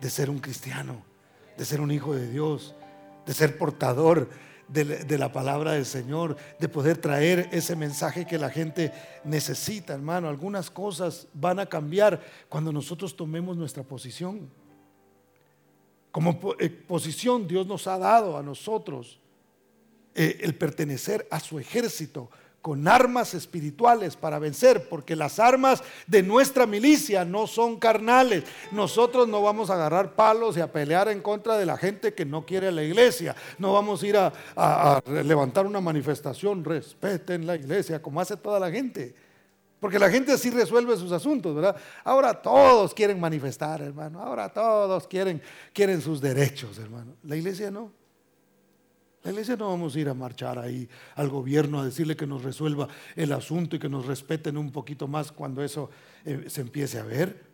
[0.00, 1.04] de ser un cristiano,
[1.56, 2.74] de ser un hijo de Dios,
[3.26, 4.28] de ser portador
[4.68, 8.92] de, la palabra del Señor, de poder traer ese mensaje que la gente
[9.24, 10.28] necesita, hermano.
[10.28, 14.50] Algunas cosas van a cambiar cuando nosotros tomemos nuestra posición.
[16.10, 19.20] Como eh, posición Dios nos ha dado a nosotros
[20.14, 22.30] eh, el pertenecer a su ejército
[22.66, 28.42] con armas espirituales para vencer, porque las armas de nuestra milicia no son carnales.
[28.72, 32.24] Nosotros no vamos a agarrar palos y a pelear en contra de la gente que
[32.24, 33.36] no quiere la iglesia.
[33.58, 38.58] No vamos a ir a, a levantar una manifestación, respeten la iglesia, como hace toda
[38.58, 39.14] la gente.
[39.78, 41.76] Porque la gente así resuelve sus asuntos, ¿verdad?
[42.02, 44.20] Ahora todos quieren manifestar, hermano.
[44.20, 45.40] Ahora todos quieren,
[45.72, 47.14] quieren sus derechos, hermano.
[47.22, 47.92] La iglesia no.
[49.26, 52.44] La iglesia no vamos a ir a marchar ahí al gobierno a decirle que nos
[52.44, 55.90] resuelva el asunto y que nos respeten un poquito más cuando eso
[56.24, 57.44] eh, se empiece a ver.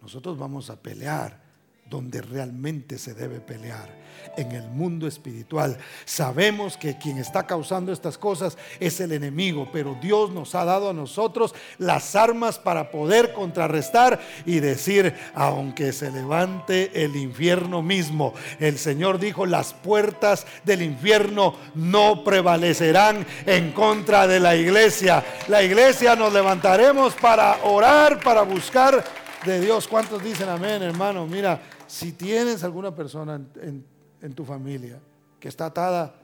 [0.00, 1.47] Nosotros vamos a pelear
[1.88, 3.96] donde realmente se debe pelear,
[4.36, 5.78] en el mundo espiritual.
[6.04, 10.90] Sabemos que quien está causando estas cosas es el enemigo, pero Dios nos ha dado
[10.90, 18.34] a nosotros las armas para poder contrarrestar y decir, aunque se levante el infierno mismo,
[18.60, 25.24] el Señor dijo, las puertas del infierno no prevalecerán en contra de la iglesia.
[25.48, 29.04] La iglesia nos levantaremos para orar, para buscar
[29.44, 29.86] de Dios.
[29.86, 31.26] ¿Cuántos dicen amén, hermano?
[31.26, 35.00] Mira, si tienes alguna persona en, tu familia
[35.40, 36.14] que está atada,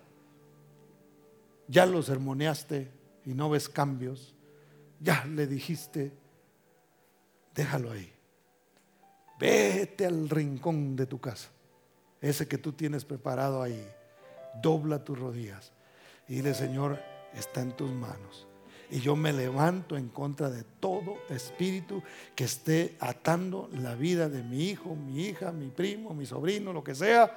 [1.66, 2.90] ya lo sermoneaste
[3.24, 4.34] y no ves cambios,
[5.00, 6.12] ya le dijiste,
[7.54, 8.12] déjalo ahí.
[9.40, 11.48] Vete al rincón de tu casa,
[12.20, 13.88] ese que tú tienes preparado ahí.
[14.62, 15.72] Dobla tus rodillas
[16.28, 17.00] y dile, Señor,
[17.32, 18.46] está en tus manos.
[18.90, 22.02] Y yo me levanto en contra de todo espíritu
[22.34, 26.84] que esté atando la vida de mi hijo, mi hija, mi primo, mi sobrino, lo
[26.84, 27.36] que sea.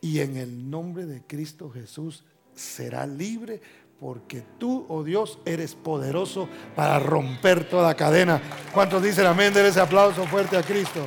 [0.00, 2.24] Y en el nombre de Cristo Jesús
[2.54, 3.60] será libre
[4.00, 8.40] porque tú, oh Dios, eres poderoso para romper toda cadena.
[8.72, 9.52] ¿Cuántos dicen amén?
[9.52, 11.06] Den ese aplauso fuerte a Cristo.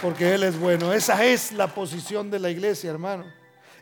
[0.00, 0.92] Porque Él es bueno.
[0.92, 3.24] Esa es la posición de la iglesia, hermano.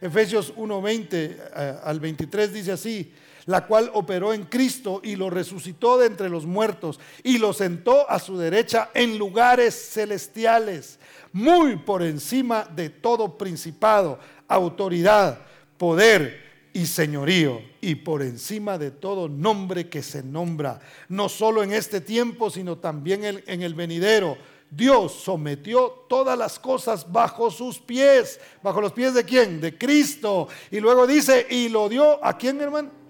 [0.01, 3.12] Efesios 1:20 eh, al 23 dice así
[3.49, 8.09] la cual operó en Cristo y lo resucitó de entre los muertos y lo sentó
[8.11, 10.99] a su derecha en lugares celestiales,
[11.33, 14.19] muy por encima de todo principado,
[14.49, 15.39] autoridad,
[15.79, 21.73] poder y señorío, y por encima de todo nombre que se nombra, no solo en
[21.73, 24.37] este tiempo, sino también en el venidero.
[24.71, 28.39] Dios sometió todas las cosas bajo sus pies.
[28.63, 29.63] ¿Bajo los pies de quién?
[29.63, 30.49] De Cristo.
[30.71, 33.08] Y luego dice, y lo dio a quién, hermano?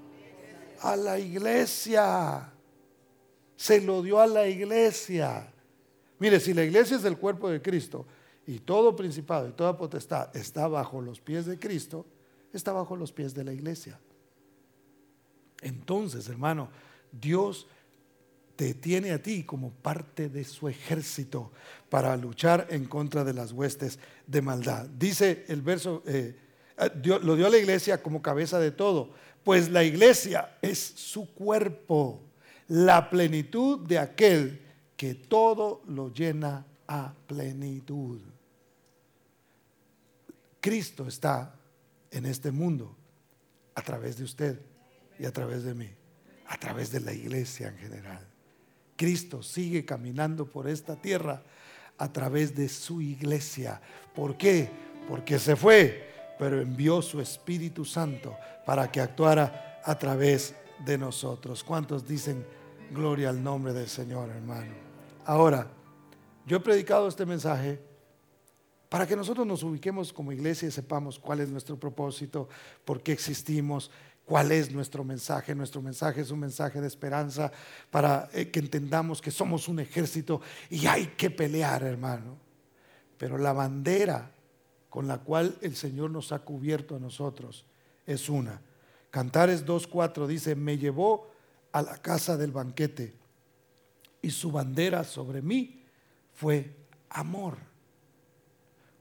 [0.81, 2.53] A la iglesia.
[3.57, 5.53] Se lo dio a la iglesia.
[6.19, 8.07] Mire, si la iglesia es el cuerpo de Cristo
[8.47, 12.07] y todo principado y toda potestad está bajo los pies de Cristo,
[12.53, 13.99] está bajo los pies de la iglesia.
[15.61, 16.69] Entonces, hermano,
[17.13, 17.67] Dios
[18.57, 21.53] te tiene a ti como parte de su ejército
[21.89, 24.87] para luchar en contra de las huestes de maldad.
[24.99, 26.37] Dice el verso, eh,
[26.77, 26.91] eh,
[27.23, 29.11] lo dio a la iglesia como cabeza de todo
[29.49, 32.21] pues la iglesia es su cuerpo,
[32.67, 34.61] la plenitud de aquel
[34.95, 38.21] que todo lo llena a plenitud.
[40.61, 41.59] Cristo está
[42.11, 42.95] en este mundo
[43.75, 44.61] a través de usted
[45.19, 45.89] y a través de mí,
[46.47, 48.29] a través de la iglesia en general.
[48.97, 51.43] Cristo sigue caminando por esta tierra
[51.97, 53.81] a través de su iglesia.
[54.15, 54.69] ¿Por qué?
[55.09, 56.08] Porque se fue,
[56.39, 61.65] pero envió su Espíritu Santo para que actuara a través de nosotros.
[61.65, 62.47] ¿Cuántos dicen
[62.91, 64.73] gloria al nombre del Señor, hermano?
[65.25, 65.67] Ahora,
[66.47, 67.81] yo he predicado este mensaje
[68.89, 72.49] para que nosotros nos ubiquemos como iglesia y sepamos cuál es nuestro propósito,
[72.85, 73.91] por qué existimos,
[74.25, 75.55] cuál es nuestro mensaje.
[75.55, 77.53] Nuestro mensaje es un mensaje de esperanza
[77.91, 82.37] para eh, que entendamos que somos un ejército y hay que pelear, hermano.
[83.19, 84.31] Pero la bandera
[84.89, 87.65] con la cual el Señor nos ha cubierto a nosotros
[88.07, 88.61] es una.
[89.11, 91.31] Cantares 2.4 dice, me llevó
[91.73, 93.15] a la casa del banquete
[94.23, 95.85] y su bandera sobre mí
[96.33, 96.75] fue
[97.11, 97.59] amor.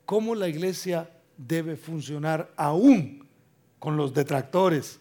[0.06, 3.28] ¿Cómo la iglesia debe funcionar aún
[3.80, 5.00] con los detractores,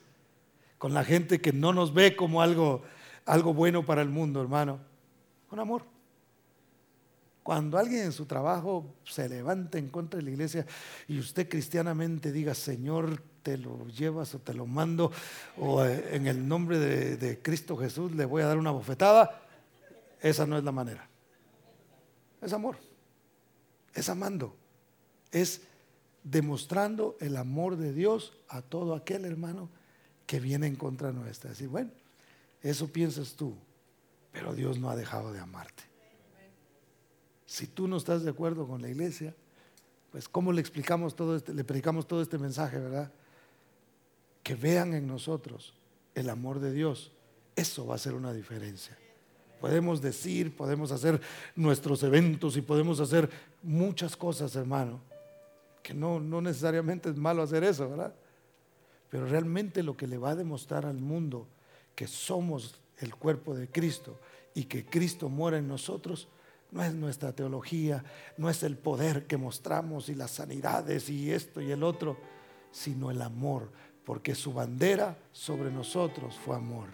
[0.78, 2.82] con la gente que no nos ve como algo,
[3.24, 4.80] algo bueno para el mundo, hermano?
[5.49, 5.95] Con amor.
[7.47, 10.66] Cuando alguien en su trabajo se levanta en contra de la iglesia
[11.07, 15.12] y usted cristianamente diga, Señor, te lo llevas o te lo mando,
[15.57, 19.47] o eh, en el nombre de, Cristo Jesús le voy a dar una bofetada,
[20.20, 21.09] esa no es la manera.
[22.42, 22.78] Es amor,
[23.94, 24.57] es amando,
[25.30, 25.61] es
[26.24, 29.70] demostrando el amor de Dios a todo aquel hermano
[30.26, 31.51] que viene en contra nuestra.
[31.51, 31.92] Decir, bueno,
[32.61, 33.55] eso piensas tú,
[34.32, 35.84] pero Dios no ha dejado de amarte.
[37.47, 39.34] Si tú no estás de acuerdo con la iglesia,
[40.11, 43.11] pues ¿cómo le explicamos todo este, le predicamos todo este mensaje, verdad?
[44.42, 45.74] Que vean en nosotros
[46.14, 47.12] el amor de Dios,
[47.55, 48.97] eso va a ser una diferencia.
[49.61, 51.20] Podemos decir, podemos hacer
[51.55, 53.30] nuestros eventos y podemos hacer
[53.62, 55.01] muchas cosas, hermano,
[55.82, 58.14] que no, no necesariamente es malo hacer eso, ¿verdad?
[59.09, 61.47] Pero realmente lo que le va a demostrar al mundo
[61.94, 64.18] que somos el cuerpo de Cristo
[64.55, 66.28] y que Cristo muere en nosotros,
[66.70, 68.04] no es nuestra teología,
[68.36, 72.16] no es el poder que mostramos y las sanidades y esto y el otro,
[72.70, 73.70] sino el amor,
[74.04, 76.88] porque su bandera sobre nosotros fue amor.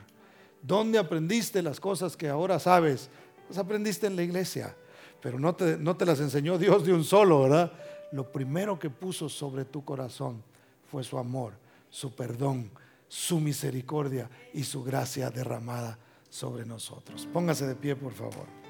[0.63, 3.11] ¿Dónde aprendiste las cosas que ahora sabes?
[3.49, 4.77] Las aprendiste en la iglesia,
[5.21, 7.73] pero no te, no te las enseñó Dios de un solo, ¿verdad?
[8.13, 10.43] Lo primero que puso sobre tu corazón
[10.91, 11.55] fue su amor,
[11.91, 12.71] su perdón,
[13.09, 15.99] su misericordia y su gracia derramada
[16.31, 17.29] sobre nosotros.
[17.33, 18.62] Póngase de pie, por favor.